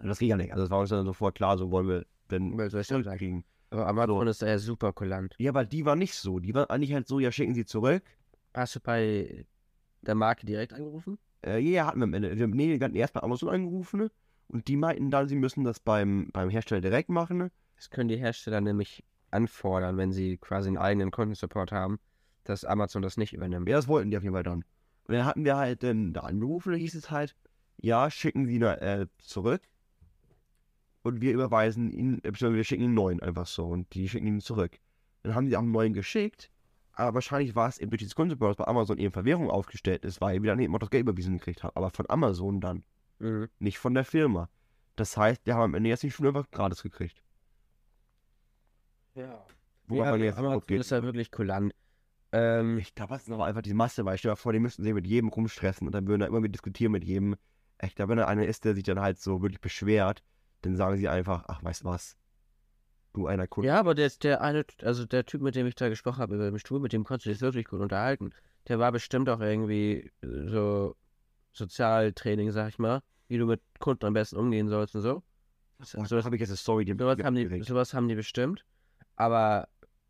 Und 0.00 0.08
das 0.08 0.18
ging 0.18 0.30
ja 0.30 0.36
nicht. 0.36 0.50
Also 0.50 0.64
es 0.64 0.70
war 0.70 0.80
uns 0.80 0.90
dann 0.90 1.06
sofort 1.06 1.36
klar, 1.36 1.56
so 1.56 1.70
wollen 1.70 1.86
wir 1.86 2.06
denn 2.28 2.56
kriegen. 2.56 3.44
Aber 3.70 3.86
Amazon 3.86 4.26
ist 4.26 4.42
da 4.42 4.48
ja 4.48 4.58
super 4.58 4.92
kulant. 4.92 5.36
Ja, 5.38 5.54
weil 5.54 5.68
die 5.68 5.84
war 5.84 5.94
nicht 5.94 6.12
so. 6.12 6.40
Die 6.40 6.52
war 6.56 6.72
eigentlich 6.72 6.92
halt 6.92 7.06
so, 7.06 7.20
ja, 7.20 7.30
schicken 7.30 7.54
sie 7.54 7.66
zurück. 7.66 8.02
Hast 8.52 8.74
du 8.74 8.80
bei 8.80 9.46
der 10.02 10.16
Marke 10.16 10.44
direkt 10.44 10.72
angerufen? 10.72 11.18
Äh, 11.46 11.60
ja, 11.60 11.86
hatten 11.86 12.00
wir 12.00 12.04
am 12.04 12.14
Ende. 12.14 12.36
Wir, 12.36 12.48
nee, 12.48 12.80
wir 12.80 12.84
hatten 12.84 12.96
erst 12.96 13.14
bei 13.14 13.22
Amazon 13.22 13.50
angerufen 13.50 14.08
und 14.48 14.66
die 14.66 14.76
meinten 14.76 15.12
dann, 15.12 15.28
sie 15.28 15.36
müssen 15.36 15.62
das 15.62 15.78
beim, 15.78 16.30
beim 16.32 16.50
Hersteller 16.50 16.80
direkt 16.80 17.10
machen. 17.10 17.52
Das 17.76 17.90
können 17.90 18.08
die 18.08 18.16
Hersteller 18.16 18.60
nämlich 18.60 19.04
anfordern, 19.30 19.96
wenn 19.98 20.10
sie 20.10 20.36
quasi 20.36 20.66
einen 20.66 20.78
eigenen 20.78 21.12
Kundensupport 21.12 21.70
haben, 21.70 22.00
dass 22.48 22.64
Amazon 22.64 23.02
das 23.02 23.16
nicht 23.16 23.32
übernimmt. 23.32 23.68
Ja, 23.68 23.76
das 23.76 23.88
wollten 23.88 24.10
die 24.10 24.16
auf 24.16 24.22
jeden 24.22 24.34
Fall 24.34 24.42
dann. 24.42 24.64
Und 25.04 25.14
dann 25.14 25.24
hatten 25.24 25.44
wir 25.44 25.56
halt 25.56 25.82
dann 25.82 26.12
da 26.12 26.20
angerufen, 26.20 26.72
da 26.72 26.78
hieß 26.78 26.94
es 26.94 27.10
halt, 27.10 27.34
ja, 27.80 28.10
schicken 28.10 28.46
Sie 28.46 28.58
da, 28.58 28.74
äh, 28.74 29.06
zurück. 29.18 29.62
Und 31.02 31.20
wir 31.20 31.32
überweisen 31.32 31.90
ihn, 31.90 32.18
äh, 32.18 32.30
beziehungsweise 32.30 32.56
wir 32.56 32.64
schicken 32.64 32.82
ihn 32.82 32.88
einen 32.88 32.94
neuen 32.94 33.20
einfach 33.22 33.46
so 33.46 33.66
und 33.66 33.92
die 33.94 34.08
schicken 34.08 34.26
ihn 34.26 34.40
zurück. 34.40 34.78
Dann 35.22 35.34
haben 35.34 35.46
die 35.46 35.56
auch 35.56 35.62
einen 35.62 35.70
neuen 35.70 35.92
geschickt, 35.92 36.50
aber 36.92 37.14
wahrscheinlich 37.14 37.54
war 37.54 37.68
es 37.68 37.78
eben 37.78 37.90
durch 37.90 38.00
dieses 38.00 38.14
dass 38.14 38.56
bei 38.56 38.66
Amazon 38.66 38.98
eben 38.98 39.12
Verwährung 39.12 39.50
aufgestellt 39.50 40.04
ist, 40.04 40.20
weil 40.20 40.42
wir 40.42 40.50
dann 40.50 40.60
eben 40.60 40.74
auch 40.74 40.80
das 40.80 40.90
Geld 40.90 41.02
überwiesen 41.02 41.38
gekriegt 41.38 41.62
haben. 41.62 41.76
Aber 41.76 41.90
von 41.90 42.06
Amazon 42.08 42.60
dann, 42.60 42.84
Mhm. 43.20 43.48
nicht 43.58 43.78
von 43.78 43.94
der 43.94 44.04
Firma. 44.04 44.48
Das 44.96 45.16
heißt, 45.16 45.44
wir 45.46 45.54
haben 45.54 45.62
am 45.62 45.74
Ende 45.74 45.90
jetzt 45.90 46.02
die 46.02 46.10
Schuhe 46.10 46.28
einfach 46.28 46.50
gratis 46.50 46.82
gekriegt. 46.82 47.22
Ja. 49.14 49.44
Wobei 49.86 50.04
ja, 50.04 50.10
man 50.10 50.20
jetzt 50.22 50.38
Amazon 50.38 50.62
ist 50.68 50.90
ja 50.90 51.02
wirklich 51.02 51.30
kulant. 51.30 51.72
Ähm, 52.32 52.78
Ich 52.78 52.94
glaube, 52.94 53.14
das 53.14 53.22
ist 53.22 53.32
aber 53.32 53.46
einfach 53.46 53.62
die 53.62 53.74
Masse, 53.74 54.04
weil 54.04 54.14
ich 54.14 54.20
stell 54.20 54.32
dir 54.32 54.36
vor, 54.36 54.52
die 54.52 54.58
müssten 54.60 54.82
sich 54.82 54.92
mit 54.92 55.06
jedem 55.06 55.28
rumstressen 55.30 55.86
und 55.86 55.92
dann 55.92 56.06
würden 56.06 56.20
da 56.20 56.26
immer 56.26 56.42
wieder 56.42 56.52
diskutieren 56.52 56.92
mit 56.92 57.04
jedem. 57.04 57.36
Ich 57.82 57.94
glaube, 57.94 58.10
wenn 58.10 58.18
da 58.18 58.26
einer 58.26 58.44
ist, 58.46 58.64
der 58.64 58.74
sich 58.74 58.84
dann 58.84 59.00
halt 59.00 59.18
so 59.20 59.40
wirklich 59.42 59.60
beschwert, 59.60 60.22
dann 60.62 60.76
sagen 60.76 60.96
sie 60.96 61.08
einfach, 61.08 61.44
ach, 61.48 61.62
weißt 61.62 61.82
du 61.82 61.84
was, 61.86 62.16
du 63.12 63.26
einer 63.26 63.46
Kunde. 63.46 63.68
ja, 63.68 63.78
aber 63.78 63.94
der, 63.94 64.10
der 64.22 64.40
eine, 64.42 64.64
also 64.82 65.06
der 65.06 65.24
Typ, 65.24 65.42
mit 65.42 65.54
dem 65.54 65.66
ich 65.66 65.74
da 65.74 65.88
gesprochen 65.88 66.18
habe 66.18 66.34
über 66.34 66.50
den 66.50 66.58
Stuhl, 66.58 66.80
mit 66.80 66.92
dem 66.92 67.04
konntest 67.04 67.26
du 67.26 67.30
dich 67.30 67.40
wirklich 67.40 67.66
gut 67.66 67.80
unterhalten. 67.80 68.30
Der 68.66 68.78
war 68.78 68.92
bestimmt 68.92 69.28
auch 69.28 69.40
irgendwie 69.40 70.10
äh, 70.22 70.48
so 70.48 70.96
Sozialtraining, 71.52 72.50
sag 72.50 72.68
ich 72.68 72.78
mal, 72.78 73.00
wie 73.28 73.38
du 73.38 73.46
mit 73.46 73.60
Kunden 73.78 74.04
am 74.06 74.12
besten 74.14 74.36
umgehen 74.36 74.68
sollst 74.68 74.94
und 74.94 75.02
so. 75.02 75.22
Oh, 75.80 76.04
so, 76.04 76.16
das 76.16 76.24
habe 76.24 76.34
ich 76.36 76.40
jetzt 76.40 76.50
eine 76.50 76.56
Story, 76.56 76.84
die 76.84 76.92
Sowas 76.98 77.18
haben 77.22 77.36
die, 77.36 77.62
sowas 77.62 77.94
haben 77.94 78.08
die 78.08 78.16
bestimmt. 78.16 78.64
Aber 79.16 79.68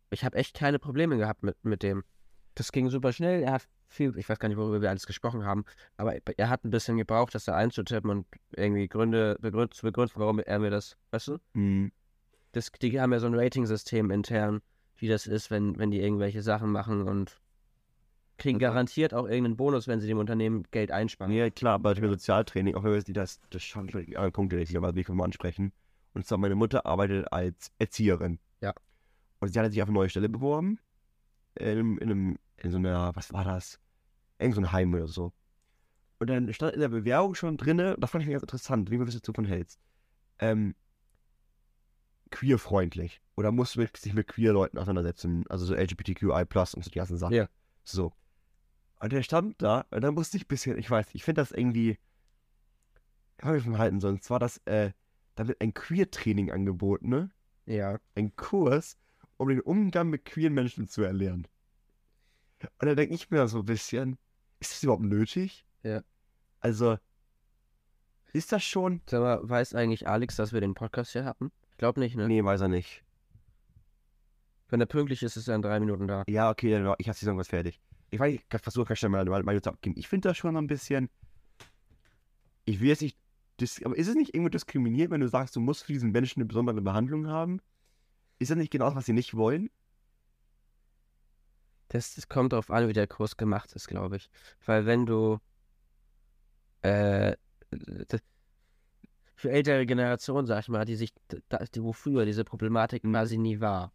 ich 0.09 0.23
habe 0.23 0.37
echt 0.37 0.55
keine 0.55 0.79
Probleme 0.79 1.17
gehabt 1.17 1.43
mit, 1.43 1.63
mit 1.63 1.83
dem. 1.83 2.03
Das 2.55 2.71
ging 2.71 2.89
super 2.89 3.13
schnell. 3.13 3.43
Er 3.43 3.53
hat 3.53 3.67
viel, 3.87 4.15
ich 4.17 4.27
weiß 4.27 4.39
gar 4.39 4.49
nicht, 4.49 4.57
worüber 4.57 4.81
wir 4.81 4.89
alles 4.89 5.07
gesprochen 5.07 5.45
haben, 5.45 5.65
aber 5.97 6.15
er 6.37 6.49
hat 6.49 6.63
ein 6.63 6.69
bisschen 6.69 6.97
gebraucht, 6.97 7.33
das 7.33 7.45
da 7.45 7.55
einzutippen 7.55 8.09
und 8.09 8.27
irgendwie 8.55 8.87
Gründe 8.87 9.37
begründ, 9.39 9.73
zu 9.73 9.83
begründen, 9.83 10.13
warum 10.17 10.39
er 10.39 10.59
mir 10.59 10.69
das, 10.69 10.97
weißt 11.11 11.29
du? 11.29 11.37
Hm. 11.53 11.91
Das, 12.51 12.71
die 12.71 12.99
haben 12.99 13.13
ja 13.13 13.19
so 13.19 13.27
ein 13.27 13.35
Rating-System 13.35 14.11
intern, 14.11 14.61
wie 14.97 15.07
das 15.07 15.27
ist, 15.27 15.51
wenn, 15.51 15.77
wenn 15.77 15.91
die 15.91 16.01
irgendwelche 16.01 16.41
Sachen 16.41 16.71
machen 16.71 17.03
und 17.03 17.39
kriegen 18.37 18.59
war- 18.59 18.69
garantiert 18.69 19.13
auch 19.13 19.25
irgendeinen 19.25 19.57
Bonus, 19.57 19.87
wenn 19.87 19.99
sie 19.99 20.07
dem 20.07 20.17
Unternehmen 20.17 20.63
Geld 20.71 20.91
einsparen. 20.91 21.31
Ja, 21.31 21.49
klar, 21.49 21.75
aber 21.75 21.95
für 21.95 22.09
Sozialtraining, 22.09 22.75
auch 22.75 22.83
wenn 22.83 22.93
wir 22.93 23.13
das, 23.13 23.39
das 23.49 23.63
schon 23.63 23.89
anderen 23.89 24.31
Punkte, 24.31 24.57
die 24.57 24.63
ich 24.63 24.77
aber 24.77 24.95
will 24.95 25.01
ich 25.01 25.09
mal 25.09 25.23
ansprechen. 25.23 25.71
Und 26.13 26.25
zwar, 26.25 26.37
meine 26.37 26.55
Mutter 26.55 26.85
arbeitet 26.85 27.31
als 27.31 27.71
Erzieherin. 27.77 28.39
Ja. 28.61 28.73
Und 29.39 29.53
sie 29.53 29.59
hatte 29.59 29.71
sich 29.71 29.81
auf 29.81 29.89
eine 29.89 29.97
neue 29.97 30.09
Stelle 30.09 30.29
beworben. 30.29 30.79
In, 31.55 31.97
in, 31.97 32.11
einem, 32.11 32.39
in 32.57 32.71
so 32.71 32.77
einer, 32.77 33.15
was 33.15 33.33
war 33.33 33.43
das? 33.43 33.79
Irgend 34.37 34.55
so 34.55 34.61
ein 34.61 34.71
Heim 34.71 34.93
oder 34.93 35.07
so. 35.07 35.33
Und 36.19 36.29
dann 36.29 36.53
stand 36.53 36.73
in 36.73 36.81
der 36.81 36.89
Bewerbung 36.89 37.35
schon 37.35 37.57
drinne, 37.57 37.95
das 37.97 38.11
fand 38.11 38.23
ich 38.23 38.29
ganz 38.29 38.43
interessant, 38.43 38.91
wie 38.91 38.97
man 38.97 39.09
du 39.09 39.19
davon 39.19 39.45
hältst. 39.45 39.79
Ähm, 40.39 40.75
queerfreundlich. 42.29 43.21
Oder 43.35 43.51
musst 43.51 43.75
du 43.75 43.79
mit, 43.79 43.95
sich 43.95 44.13
mit 44.13 44.27
queer 44.27 44.53
Leuten 44.53 44.77
auseinandersetzen, 44.77 45.45
also 45.49 45.65
so 45.65 45.73
LGBTQI 45.73 46.45
und 46.51 46.83
so 46.83 46.89
die 46.89 46.97
ganzen 46.97 47.17
Sachen. 47.17 47.33
Ja. 47.33 47.47
So. 47.83 48.13
Und 48.99 49.13
der 49.13 49.23
stand 49.23 49.61
da, 49.61 49.85
und 49.91 50.01
dann 50.01 50.13
musste 50.13 50.37
ich 50.37 50.43
ein 50.43 50.47
bisschen, 50.47 50.77
ich 50.77 50.91
weiß, 50.91 51.07
ich 51.13 51.23
finde 51.23 51.41
das 51.41 51.51
irgendwie, 51.51 51.97
ich 53.37 53.43
habe 53.45 53.55
mich 53.55 53.63
von 53.63 53.77
halten 53.77 54.01
sollen. 54.01 54.15
Und 54.15 54.23
zwar, 54.23 54.39
dass, 54.39 54.57
äh, 54.65 54.91
da 55.35 55.47
wird 55.47 55.61
ein 55.61 55.73
Queer-Training 55.73 56.51
angeboten, 56.51 57.07
ne? 57.07 57.31
Ja. 57.65 57.97
Ein 58.15 58.35
Kurs, 58.35 58.97
um 59.39 59.47
den 59.47 59.61
Umgang 59.61 60.09
mit 60.09 60.25
queeren 60.25 60.53
Menschen 60.53 60.87
zu 60.87 61.01
erlernen. 61.01 61.47
Und 62.61 62.87
da 62.87 62.93
denke 62.93 63.15
ich 63.15 63.31
mir 63.31 63.47
so 63.47 63.59
ein 63.59 63.65
bisschen, 63.65 64.17
ist 64.59 64.73
das 64.73 64.83
überhaupt 64.83 65.03
nötig? 65.03 65.65
Ja. 65.81 66.01
Also, 66.59 66.97
ist 68.33 68.51
das 68.51 68.63
schon? 68.63 69.01
Sag 69.09 69.21
mal, 69.21 69.39
weiß 69.41 69.75
eigentlich 69.75 70.07
Alex, 70.07 70.35
dass 70.35 70.51
wir 70.51 70.59
den 70.59 70.73
Podcast 70.73 71.13
hier 71.13 71.23
hatten? 71.23 71.51
Ich 71.71 71.77
glaube 71.77 72.01
nicht, 72.01 72.17
ne? 72.17 72.27
Nee, 72.27 72.43
weiß 72.43 72.61
er 72.61 72.67
nicht. 72.67 73.05
Wenn 74.67 74.81
er 74.81 74.87
pünktlich 74.87 75.23
ist, 75.23 75.37
ist 75.37 75.47
er 75.47 75.55
in 75.55 75.61
drei 75.61 75.79
Minuten 75.79 76.07
da. 76.07 76.25
Ja, 76.27 76.51
okay, 76.51 76.71
dann, 76.71 76.93
ich 76.97 77.07
habe 77.07 77.17
die 77.17 77.25
Song 77.25 77.37
was 77.37 77.47
fertig. 77.47 77.79
Ich 78.11 78.19
weiß, 78.19 78.33
ich 78.33 78.61
versuche 78.61 78.87
ganz 78.87 78.99
schnell 78.99 79.09
meine 79.09 79.61
zu 79.61 79.69
abgeben. 79.69 79.95
Ich 79.97 80.09
finde 80.09 80.27
das 80.27 80.37
schon 80.37 80.57
ein 80.57 80.67
bisschen. 80.67 81.09
Ich 82.65 82.81
will 82.81 82.89
jetzt 82.89 83.01
nicht. 83.01 83.17
Aber 83.85 83.97
ist 83.97 84.07
es 84.07 84.15
nicht 84.15 84.33
irgendwo 84.33 84.49
diskriminiert, 84.49 85.11
wenn 85.11 85.21
du 85.21 85.29
sagst, 85.29 85.55
du 85.55 85.61
musst 85.61 85.83
für 85.83 85.93
diesen 85.93 86.11
Menschen 86.11 86.41
eine 86.41 86.47
besondere 86.47 86.81
Behandlung 86.81 87.27
haben? 87.27 87.61
Ist 88.39 88.51
das 88.51 88.57
nicht 88.57 88.71
genau 88.71 88.85
das, 88.85 88.95
was 88.95 89.05
sie 89.05 89.13
nicht 89.13 89.35
wollen? 89.35 89.69
Das, 91.89 92.15
das 92.15 92.29
kommt 92.29 92.53
darauf 92.53 92.69
an, 92.71 92.87
wie 92.87 92.93
der 92.93 93.07
Kurs 93.07 93.35
gemacht 93.37 93.73
ist, 93.73 93.87
glaube 93.87 94.17
ich. 94.17 94.29
Weil 94.65 94.85
wenn 94.85 95.05
du 95.05 95.39
äh, 96.81 97.35
für 99.35 99.51
ältere 99.51 99.85
Generationen, 99.85 100.47
sag 100.47 100.59
ich 100.61 100.69
mal, 100.69 100.85
die 100.85 100.95
sich, 100.95 101.13
die, 101.31 101.83
wo 101.83 101.93
früher 101.93 102.25
diese 102.25 102.43
Problematik 102.43 103.03
quasi 103.03 103.37
nie 103.37 103.59
war, 103.59 103.91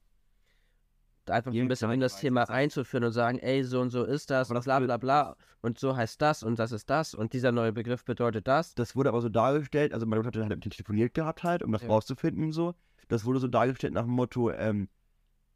einfach 1.26 1.52
Ja, 1.52 1.62
ein 1.62 1.68
bisschen 1.68 1.90
in 1.90 2.00
das 2.00 2.18
Thema 2.18 2.42
ist- 2.42 2.50
einzuführen 2.50 3.04
und 3.04 3.12
sagen, 3.12 3.38
ey, 3.38 3.62
so 3.64 3.80
und 3.80 3.90
so 3.90 4.04
ist 4.04 4.30
das, 4.30 4.48
das 4.48 4.64
bla 4.64 4.80
bla 4.80 4.96
bla, 4.96 5.36
und 5.62 5.78
so 5.78 5.96
heißt 5.96 6.20
das 6.20 6.42
und 6.42 6.58
das 6.58 6.72
ist 6.72 6.90
das 6.90 7.14
und 7.14 7.32
dieser 7.32 7.52
neue 7.52 7.72
Begriff 7.72 8.04
bedeutet 8.04 8.46
das. 8.48 8.74
Das 8.74 8.94
wurde 8.96 9.08
aber 9.08 9.20
so 9.22 9.28
dargestellt, 9.28 9.94
also 9.94 10.04
meine 10.06 10.22
Mutter 10.22 10.40
hat 10.40 10.48
halt 10.50 10.58
mit 10.58 10.66
ihm 10.66 10.70
telefoniert 10.70 11.14
gehabt 11.14 11.42
halt, 11.42 11.62
um 11.62 11.72
das 11.72 11.82
Ja. 11.82 11.88
rauszufinden 11.88 12.44
und 12.44 12.52
so. 12.52 12.74
Das 13.08 13.24
wurde 13.24 13.40
so 13.40 13.48
dargestellt 13.48 13.94
nach 13.94 14.04
dem 14.04 14.12
Motto, 14.12 14.50
ähm, 14.50 14.88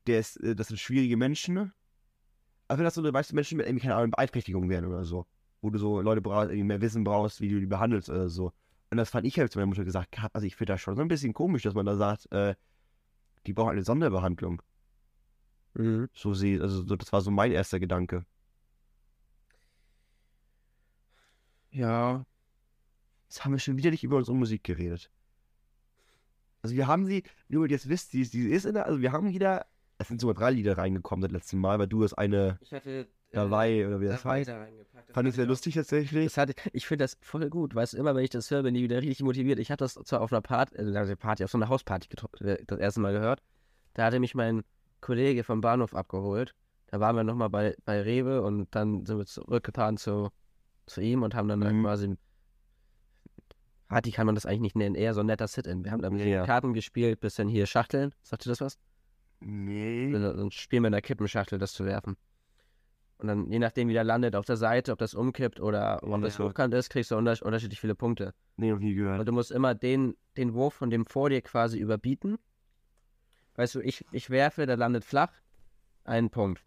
der 0.07 0.21
ist, 0.21 0.37
äh, 0.39 0.55
das 0.55 0.69
sind 0.69 0.79
schwierige 0.79 1.17
Menschen. 1.17 1.55
ne? 1.55 1.73
Also 2.69 2.79
wenn 2.79 2.85
das 2.85 2.95
so, 2.95 3.03
weißt 3.03 3.31
du, 3.31 3.35
Menschen 3.35 3.57
mit 3.57 3.67
irgendwie, 3.67 3.83
keine 3.83 3.97
Ahnung, 3.97 4.11
Beeinträchtigung 4.11 4.69
werden 4.69 4.87
oder 4.87 5.05
so. 5.05 5.27
Wo 5.61 5.71
du 5.71 5.79
so 5.79 6.01
Leute 6.01 6.21
brauchst, 6.21 6.51
irgendwie 6.51 6.65
mehr 6.65 6.81
Wissen 6.81 7.05
brauchst, 7.05 7.41
wie 7.41 7.49
du 7.49 7.61
die 7.61 7.67
behandelst 7.67 8.11
oder 8.11 8.29
so. 8.29 8.53
Und 8.91 8.97
das 8.97 9.11
fand 9.11 9.27
ich 9.27 9.39
halt 9.39 9.53
zu 9.53 9.59
meiner 9.59 9.67
Mutter 9.67 9.85
gesagt, 9.85 10.17
also 10.33 10.47
ich 10.47 10.57
finde 10.57 10.73
das 10.75 10.81
schon 10.81 10.97
so 10.97 11.03
ein 11.03 11.09
bisschen 11.09 11.35
komisch, 11.35 11.63
dass 11.63 11.75
man 11.75 11.87
da 11.87 11.97
sagt, 11.97 12.31
äh, 12.33 12.55
die 13.47 13.53
brauchen 13.53 13.73
eine 13.73 13.83
Sonderbehandlung. 13.83 14.63
Mhm. 15.75 16.09
So 16.13 16.35
sie, 16.35 16.61
also 16.61 16.83
so, 16.83 16.97
das 16.97 17.13
war 17.13 17.21
so 17.21 17.31
mein 17.31 17.53
erster 17.53 17.81
Gedanke. 17.81 18.25
Ja. 21.71 22.25
Jetzt 23.29 23.45
haben 23.45 23.53
wir 23.53 23.59
schon 23.59 23.77
wieder 23.77 23.91
nicht 23.91 24.05
über 24.05 24.17
unsere 24.17 24.37
Musik 24.37 24.65
geredet. 24.65 25.11
Also 26.62 26.75
wir 26.75 26.87
haben 26.87 27.07
sie, 27.07 27.23
nur 27.49 27.64
ihr 27.66 27.71
jetzt 27.71 27.88
wisst, 27.88 28.12
die, 28.12 28.29
die 28.29 28.49
ist 28.49 28.64
in 28.64 28.75
der, 28.75 28.87
also 28.87 29.01
wir 29.01 29.12
haben 29.12 29.31
wieder, 29.31 29.66
es 29.99 30.09
sind 30.09 30.21
sogar 30.21 30.35
drei 30.35 30.51
Lieder 30.51 30.77
reingekommen 30.79 31.23
das 31.23 31.33
letzte 31.33 31.57
Mal, 31.57 31.79
weil 31.79 31.87
du 31.87 32.03
hast 32.03 32.14
eine 32.14 32.59
Ich 32.61 32.73
hatte 32.73 33.09
dabei, 33.33 33.87
oder 33.87 34.01
wie 34.01 34.07
das 34.07 34.25
heißt. 34.25 34.49
Das 34.49 34.57
Fand 34.57 34.68
ich 35.11 35.16
hatte 35.16 35.31
sehr 35.33 35.47
lustig 35.47 35.75
tatsächlich. 35.75 36.25
Das 36.27 36.37
hatte, 36.37 36.55
ich 36.73 36.87
finde 36.87 37.05
das 37.05 37.16
voll 37.21 37.49
gut, 37.51 37.75
weißt 37.75 37.92
du, 37.92 37.99
immer 37.99 38.14
wenn 38.14 38.25
ich 38.25 38.31
das 38.31 38.51
höre, 38.51 38.62
bin 38.62 38.75
ich 38.75 38.83
wieder 38.83 39.01
richtig 39.01 39.23
motiviert. 39.23 39.59
Ich 39.59 39.71
hatte 39.71 39.85
das 39.85 39.94
zwar 39.94 40.21
auf 40.21 40.33
einer 40.33 40.40
Party, 40.40 40.77
also 40.77 41.16
Party, 41.16 41.44
auf 41.44 41.51
so 41.51 41.59
einer 41.59 41.68
Hausparty 41.68 42.09
äh, 42.40 42.64
das 42.66 42.79
erste 42.79 43.01
Mal 43.01 43.12
gehört. 43.12 43.40
Da 43.94 44.05
hatte 44.05 44.21
mich 44.21 44.35
mein 44.35 44.62
Kollege 45.01 45.44
vom 45.44 45.61
Bahnhof 45.61 45.94
abgeholt. 45.94 46.55
Da 46.87 47.01
waren 47.01 47.16
wir 47.16 47.25
nochmal 47.25 47.51
bei, 47.51 47.77
bei 47.85 48.01
Rewe 48.01 48.42
und 48.42 48.75
dann 48.75 49.05
sind 49.05 49.18
wir 49.18 49.27
zurückgefahren 49.27 49.97
zu, 49.99 50.31
zu 50.87 51.01
ihm 51.01 51.23
und 51.23 51.35
haben 51.35 51.49
dann 51.49 51.61
Mhm. 51.61 51.83
quasi. 51.83 52.16
Party 53.88 54.11
kann 54.11 54.27
man 54.27 54.35
das 54.35 54.44
eigentlich 54.46 54.61
nicht 54.61 54.77
nennen, 54.77 54.94
eher 54.94 55.14
so 55.14 55.20
ein 55.20 55.27
netter 55.27 55.48
Sit-In. 55.48 55.85
Wir 55.85 55.92
haben 55.92 56.03
dann 56.03 56.18
Ja. 56.18 56.44
Karten 56.44 56.74
gespielt, 56.74 57.20
bisschen 57.20 57.48
hier 57.48 57.66
Schachteln. 57.66 58.14
Sagt 58.22 58.46
ihr 58.46 58.51
das 58.51 58.61
was? 58.61 58.79
Nee. 59.40 60.12
So 60.12 60.18
ein 60.44 60.51
Spiel 60.51 60.81
mit 60.81 60.88
einer 60.88 61.01
Kippenschachtel, 61.01 61.59
das 61.59 61.72
zu 61.72 61.85
werfen. 61.85 62.16
Und 63.18 63.27
dann, 63.29 63.51
je 63.51 63.59
nachdem, 63.59 63.88
wie 63.88 63.94
der 63.94 64.05
landet, 64.05 64.37
auf 64.37 64.44
der 64.44 64.57
Seite, 64.57 64.92
ob 64.92 64.98
das 64.98 65.14
umkippt 65.14 65.59
oder 65.59 66.01
ob 66.03 66.20
das 66.22 66.38
Ja. 66.38 66.44
hochkant 66.44 66.72
ist, 66.74 66.90
kriegst 66.90 67.11
du 67.11 67.16
unter 67.16 67.35
unterschiedlich 67.42 67.81
viele 67.81 67.94
Punkte. 67.94 68.33
Nee, 68.57 68.70
noch 68.70 68.79
nie 68.79 68.90
Und 68.90 68.96
gehört. 68.96 69.27
du 69.29 69.33
musst 69.33 69.51
immer 69.51 69.74
den, 69.74 70.16
den 70.37 70.55
Wurf 70.55 70.74
von 70.74 70.90
dem 70.90 71.05
vor 71.07 71.31
dir 71.31 71.40
quasi 71.42 71.79
überbieten. 71.79 72.38
Weißt 73.57 73.74
du, 73.74 73.81
ich, 73.81 74.05
ich 74.12 74.31
werfe, 74.31 74.66
der 74.66 74.77
landet 74.77 75.05
flach, 75.05 75.33
einen 76.05 76.31
Punkt. 76.31 76.62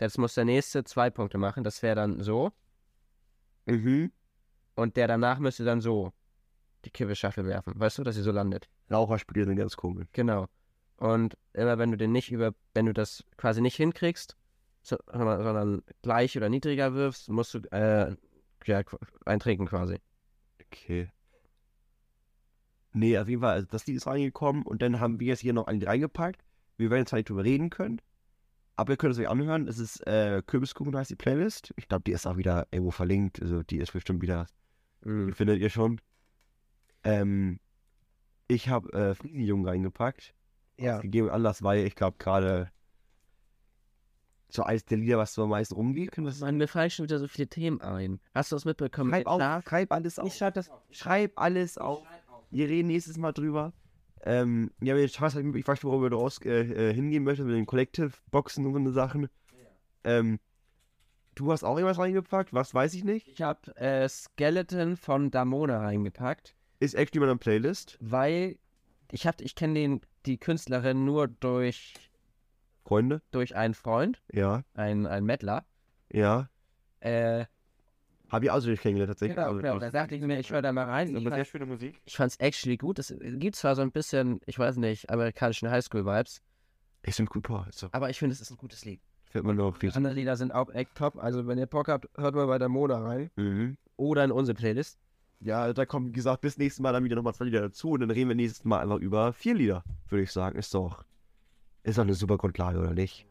Jetzt 0.00 0.16
muss 0.16 0.34
der 0.34 0.46
nächste 0.46 0.84
zwei 0.84 1.10
Punkte 1.10 1.36
machen, 1.36 1.64
das 1.64 1.82
wäre 1.82 1.96
dann 1.96 2.22
so. 2.22 2.52
Mhm. 3.66 4.10
Und 4.74 4.96
der 4.96 5.06
danach 5.08 5.38
müsste 5.38 5.64
dann 5.64 5.82
so 5.82 6.12
die 6.84 6.90
Kippeschachtel 6.90 7.44
werfen. 7.46 7.72
Weißt 7.76 7.98
du, 7.98 8.04
dass 8.04 8.14
sie 8.14 8.22
so 8.22 8.32
landet? 8.32 8.68
Raucherspiele 8.90 9.44
sind 9.44 9.56
ganz 9.56 9.76
komisch. 9.76 10.06
Genau. 10.12 10.46
Und 10.96 11.36
immer 11.52 11.78
wenn 11.78 11.90
du 11.90 11.96
den 11.96 12.12
nicht 12.12 12.30
über, 12.30 12.54
wenn 12.74 12.86
du 12.86 12.92
das 12.92 13.24
quasi 13.36 13.60
nicht 13.60 13.76
hinkriegst, 13.76 14.36
so, 14.82 14.96
sondern 15.06 15.42
sondern 15.42 15.82
gleich 16.02 16.36
oder 16.36 16.48
niedriger 16.48 16.94
wirfst, 16.94 17.28
musst 17.28 17.54
du 17.54 17.58
äh, 17.70 18.14
ja, 18.66 18.82
eintrinken 19.24 19.66
quasi. 19.66 19.98
Okay. 20.66 21.10
Nee, 22.92 23.18
auf 23.18 23.28
jeden 23.28 23.40
Fall, 23.40 23.54
also 23.54 23.68
das 23.70 23.86
Lied 23.86 23.96
ist 23.96 24.06
reingekommen 24.06 24.62
und 24.62 24.82
dann 24.82 25.00
haben 25.00 25.20
wir 25.20 25.28
jetzt 25.28 25.40
hier 25.40 25.52
noch 25.52 25.66
ein 25.66 25.76
Lied 25.80 25.88
reingepackt. 25.88 26.42
Wir 26.76 26.90
werden 26.90 27.02
jetzt 27.02 27.12
halt 27.12 27.28
drüber 27.28 27.44
reden 27.44 27.70
können. 27.70 28.00
Aber 28.76 28.94
ihr 28.94 28.96
könnt 28.96 29.12
es 29.12 29.18
euch 29.18 29.28
anhören. 29.28 29.68
Es 29.68 29.78
ist 29.78 30.06
äh, 30.06 30.42
Kürbiskuchen 30.46 30.96
heißt 30.96 31.10
die 31.10 31.16
Playlist. 31.16 31.72
Ich 31.76 31.88
glaube, 31.88 32.02
die 32.04 32.12
ist 32.12 32.26
auch 32.26 32.38
wieder 32.38 32.66
irgendwo 32.70 32.90
verlinkt. 32.90 33.40
Also 33.42 33.62
die 33.62 33.76
ist 33.78 33.92
bestimmt 33.92 34.22
wieder, 34.22 34.46
Mhm. 35.02 35.32
findet 35.34 35.60
ihr 35.60 35.70
schon. 35.70 36.00
Ähm, 37.04 37.60
ich 38.48 38.68
habe 38.68 38.92
äh, 38.92 39.14
Friesenjungen 39.14 39.66
reingepackt. 39.66 40.34
Ja. 40.78 40.98
Gegeben 41.00 41.28
Anlass, 41.30 41.62
weil 41.62 41.84
ich 41.86 41.94
glaube 41.94 42.16
gerade 42.18 42.70
so 44.48 44.62
eines 44.64 44.84
der 44.84 44.98
Lieder, 44.98 45.18
was 45.18 45.34
so 45.34 45.44
am 45.44 45.50
meisten 45.50 45.74
rumgeht. 45.74 46.12
Das 46.16 46.40
Mann, 46.40 46.56
mir 46.56 46.66
fallen 46.66 46.90
schon 46.90 47.04
wieder 47.04 47.18
so 47.18 47.28
viele 47.28 47.48
Themen 47.48 47.80
ein. 47.80 48.20
Hast 48.34 48.50
du 48.50 48.56
das 48.56 48.64
mitbekommen? 48.64 49.10
Schreib 49.10 49.26
auf, 49.26 49.40
schreib 49.64 49.92
alles 49.92 50.18
auf. 50.18 50.26
Ich 50.26 50.34
schreib 50.36 50.54
das 50.54 50.70
Schreib 50.90 51.32
alles 51.36 51.78
auf. 51.78 52.02
Wir 52.50 52.68
reden 52.68 52.88
nächstes 52.88 53.16
Mal 53.16 53.32
drüber. 53.32 53.72
Ähm, 54.22 54.70
ja, 54.82 54.96
ich 54.96 55.18
weiß, 55.20 55.34
halt- 55.36 55.54
ich 55.54 55.66
weiß 55.66 55.78
nicht, 55.78 55.84
worüber 55.84 56.10
du 56.10 56.16
raus, 56.16 56.40
äh, 56.44 56.90
äh, 56.90 56.94
hingehen 56.94 57.22
möchtest, 57.22 57.46
mit 57.46 57.56
den 57.56 57.64
Collective-Boxen 57.66 58.66
und 58.66 58.72
so 58.72 58.78
eine 58.78 58.90
Sachen. 58.90 59.28
Ähm, 60.04 60.40
du 61.36 61.52
hast 61.52 61.62
auch 61.62 61.76
irgendwas 61.76 61.98
reingepackt, 61.98 62.52
was 62.52 62.74
weiß 62.74 62.92
ich 62.94 63.04
nicht. 63.04 63.28
Ich 63.28 63.40
habe 63.40 63.74
äh, 63.76 64.08
Skeleton 64.08 64.96
von 64.96 65.30
Damona 65.30 65.78
reingepackt, 65.80 66.54
Ist 66.80 66.94
actually 66.94 67.18
in 67.22 67.28
meiner 67.28 67.38
Playlist. 67.38 67.96
weil 68.00 68.56
ich 69.12 69.26
hab, 69.26 69.40
ich 69.40 69.54
kenne 69.54 69.74
den 69.74 70.00
die 70.26 70.38
Künstlerin 70.38 71.04
nur 71.04 71.28
durch 71.28 71.94
Freunde? 72.84 73.22
durch 73.30 73.54
einen 73.54 73.74
Freund, 73.74 74.22
Ja, 74.32 74.62
einen 74.74 75.06
einen 75.06 75.26
Mettler. 75.26 75.64
ja. 76.12 76.48
Äh, 77.00 77.46
Habe 78.28 78.44
ich 78.44 78.50
auch 78.50 78.60
so 78.60 78.68
nicht 78.68 78.82
kennengelernt, 78.82 79.10
tatsächlich. 79.10 79.36
genau, 79.36 79.48
Also, 79.48 79.62
genau. 79.62 79.78
Da 79.78 79.90
dachte 79.90 80.14
ich 80.14 80.20
mir, 80.22 80.38
ich 80.38 80.50
höre 80.50 80.60
da 80.62 80.70
mal 80.72 80.84
rein. 80.84 81.16
Ich, 81.16 81.26
fand- 81.26 81.46
schöne 81.46 81.64
Musik. 81.66 82.00
ich 82.04 82.14
fand's 82.16 82.36
actually 82.36 82.76
gut. 82.76 82.98
Es 82.98 83.14
gibt 83.18 83.56
zwar 83.56 83.74
so 83.74 83.80
ein 83.82 83.90
bisschen, 83.90 84.40
ich 84.46 84.58
weiß 84.58 84.76
nicht, 84.76 85.08
amerikanischen 85.10 85.70
Highschool-Vibes, 85.70 86.42
Ich 87.02 87.14
finde 87.14 87.30
gut, 87.30 87.44
boah. 87.44 87.66
So, 87.72 87.88
aber 87.92 88.10
ich 88.10 88.18
finde, 88.18 88.34
es 88.34 88.40
ist 88.42 88.50
ein 88.50 88.56
gutes 88.58 88.84
Lied. 88.84 89.00
fällt 89.24 89.44
mir 89.46 89.54
noch 89.54 89.78
Die 89.78 89.90
anderen 89.90 90.14
Lieder 90.16 90.36
sind 90.36 90.52
auch 90.52 90.68
echt 90.74 90.94
top. 90.94 91.16
Also, 91.16 91.46
wenn 91.46 91.56
ihr 91.58 91.66
Bock 91.66 91.88
habt, 91.88 92.08
hört 92.18 92.34
mal 92.34 92.46
bei 92.46 92.58
Damona 92.58 92.98
rein. 93.02 93.30
mhm. 93.36 93.76
Oder 93.96 94.24
in 94.24 94.32
unsere 94.32 94.54
Playlist. 94.56 94.98
Ja, 95.42 95.72
da 95.72 95.86
kommt, 95.86 96.08
wie 96.08 96.12
gesagt, 96.12 96.42
bis 96.42 96.58
nächstes 96.58 96.82
Mal 96.82 96.92
dann 96.92 97.04
wieder 97.04 97.16
nochmal 97.16 97.34
zwei 97.34 97.46
Lieder 97.46 97.62
dazu 97.62 97.92
und 97.92 98.00
dann 98.00 98.10
reden 98.10 98.28
wir 98.28 98.36
nächstes 98.36 98.64
Mal 98.64 98.80
einfach 98.80 98.98
über 98.98 99.32
vier 99.32 99.54
Lieder, 99.54 99.82
würde 100.08 100.22
ich 100.22 100.30
sagen. 100.30 100.58
Ist 100.58 100.74
doch, 100.74 101.04
ist 101.82 101.96
doch 101.96 102.02
eine 102.02 102.14
super 102.14 102.36
Grundlage, 102.36 102.78
oder 102.78 102.92
nicht? 102.92 103.26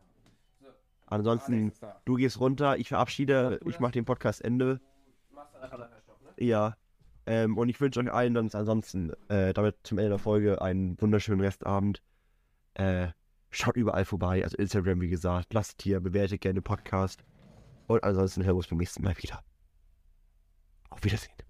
Ansonsten, 1.06 1.72
du 2.06 2.16
gehst 2.16 2.40
runter, 2.40 2.78
ich 2.78 2.90
verabschiede, 2.90 3.60
ich 3.66 3.80
mache 3.80 3.94
den 3.94 4.06
Podcast 4.06 4.44
Ende. 4.44 4.80
Ja. 6.38 6.76
Ähm, 7.26 7.58
und 7.58 7.70
ich 7.70 7.80
wünsche 7.80 8.00
euch 8.00 8.12
allen 8.12 8.34
dann 8.34 8.50
ansonsten 8.54 9.12
äh, 9.28 9.54
damit 9.54 9.76
zum 9.84 10.00
Ende 10.00 10.10
der 10.10 10.20
Folge 10.20 10.62
einen 10.62 11.00
wunderschönen 11.00 11.42
Restabend. 11.42 12.02
Äh, 12.74 13.10
schaut 13.52 13.76
überall 13.76 14.06
vorbei, 14.06 14.44
also 14.44 14.58
Instagram, 14.58 15.02
wie 15.02 15.10
gesagt. 15.10 15.54
Lasst 15.54 15.82
hier, 15.82 16.00
bewertet 16.00 16.42
gerne 16.42 16.62
Podcast. 16.62 17.24
Und 17.88 18.04
ansonsten 18.04 18.44
hören 18.44 18.54
wir 18.54 18.58
uns 18.58 18.68
beim 18.68 18.80
nächsten 18.80 19.04
Mal 19.04 19.18
wieder. 19.18 19.44
Auf 20.90 21.04
Wiedersehen. 21.04 21.49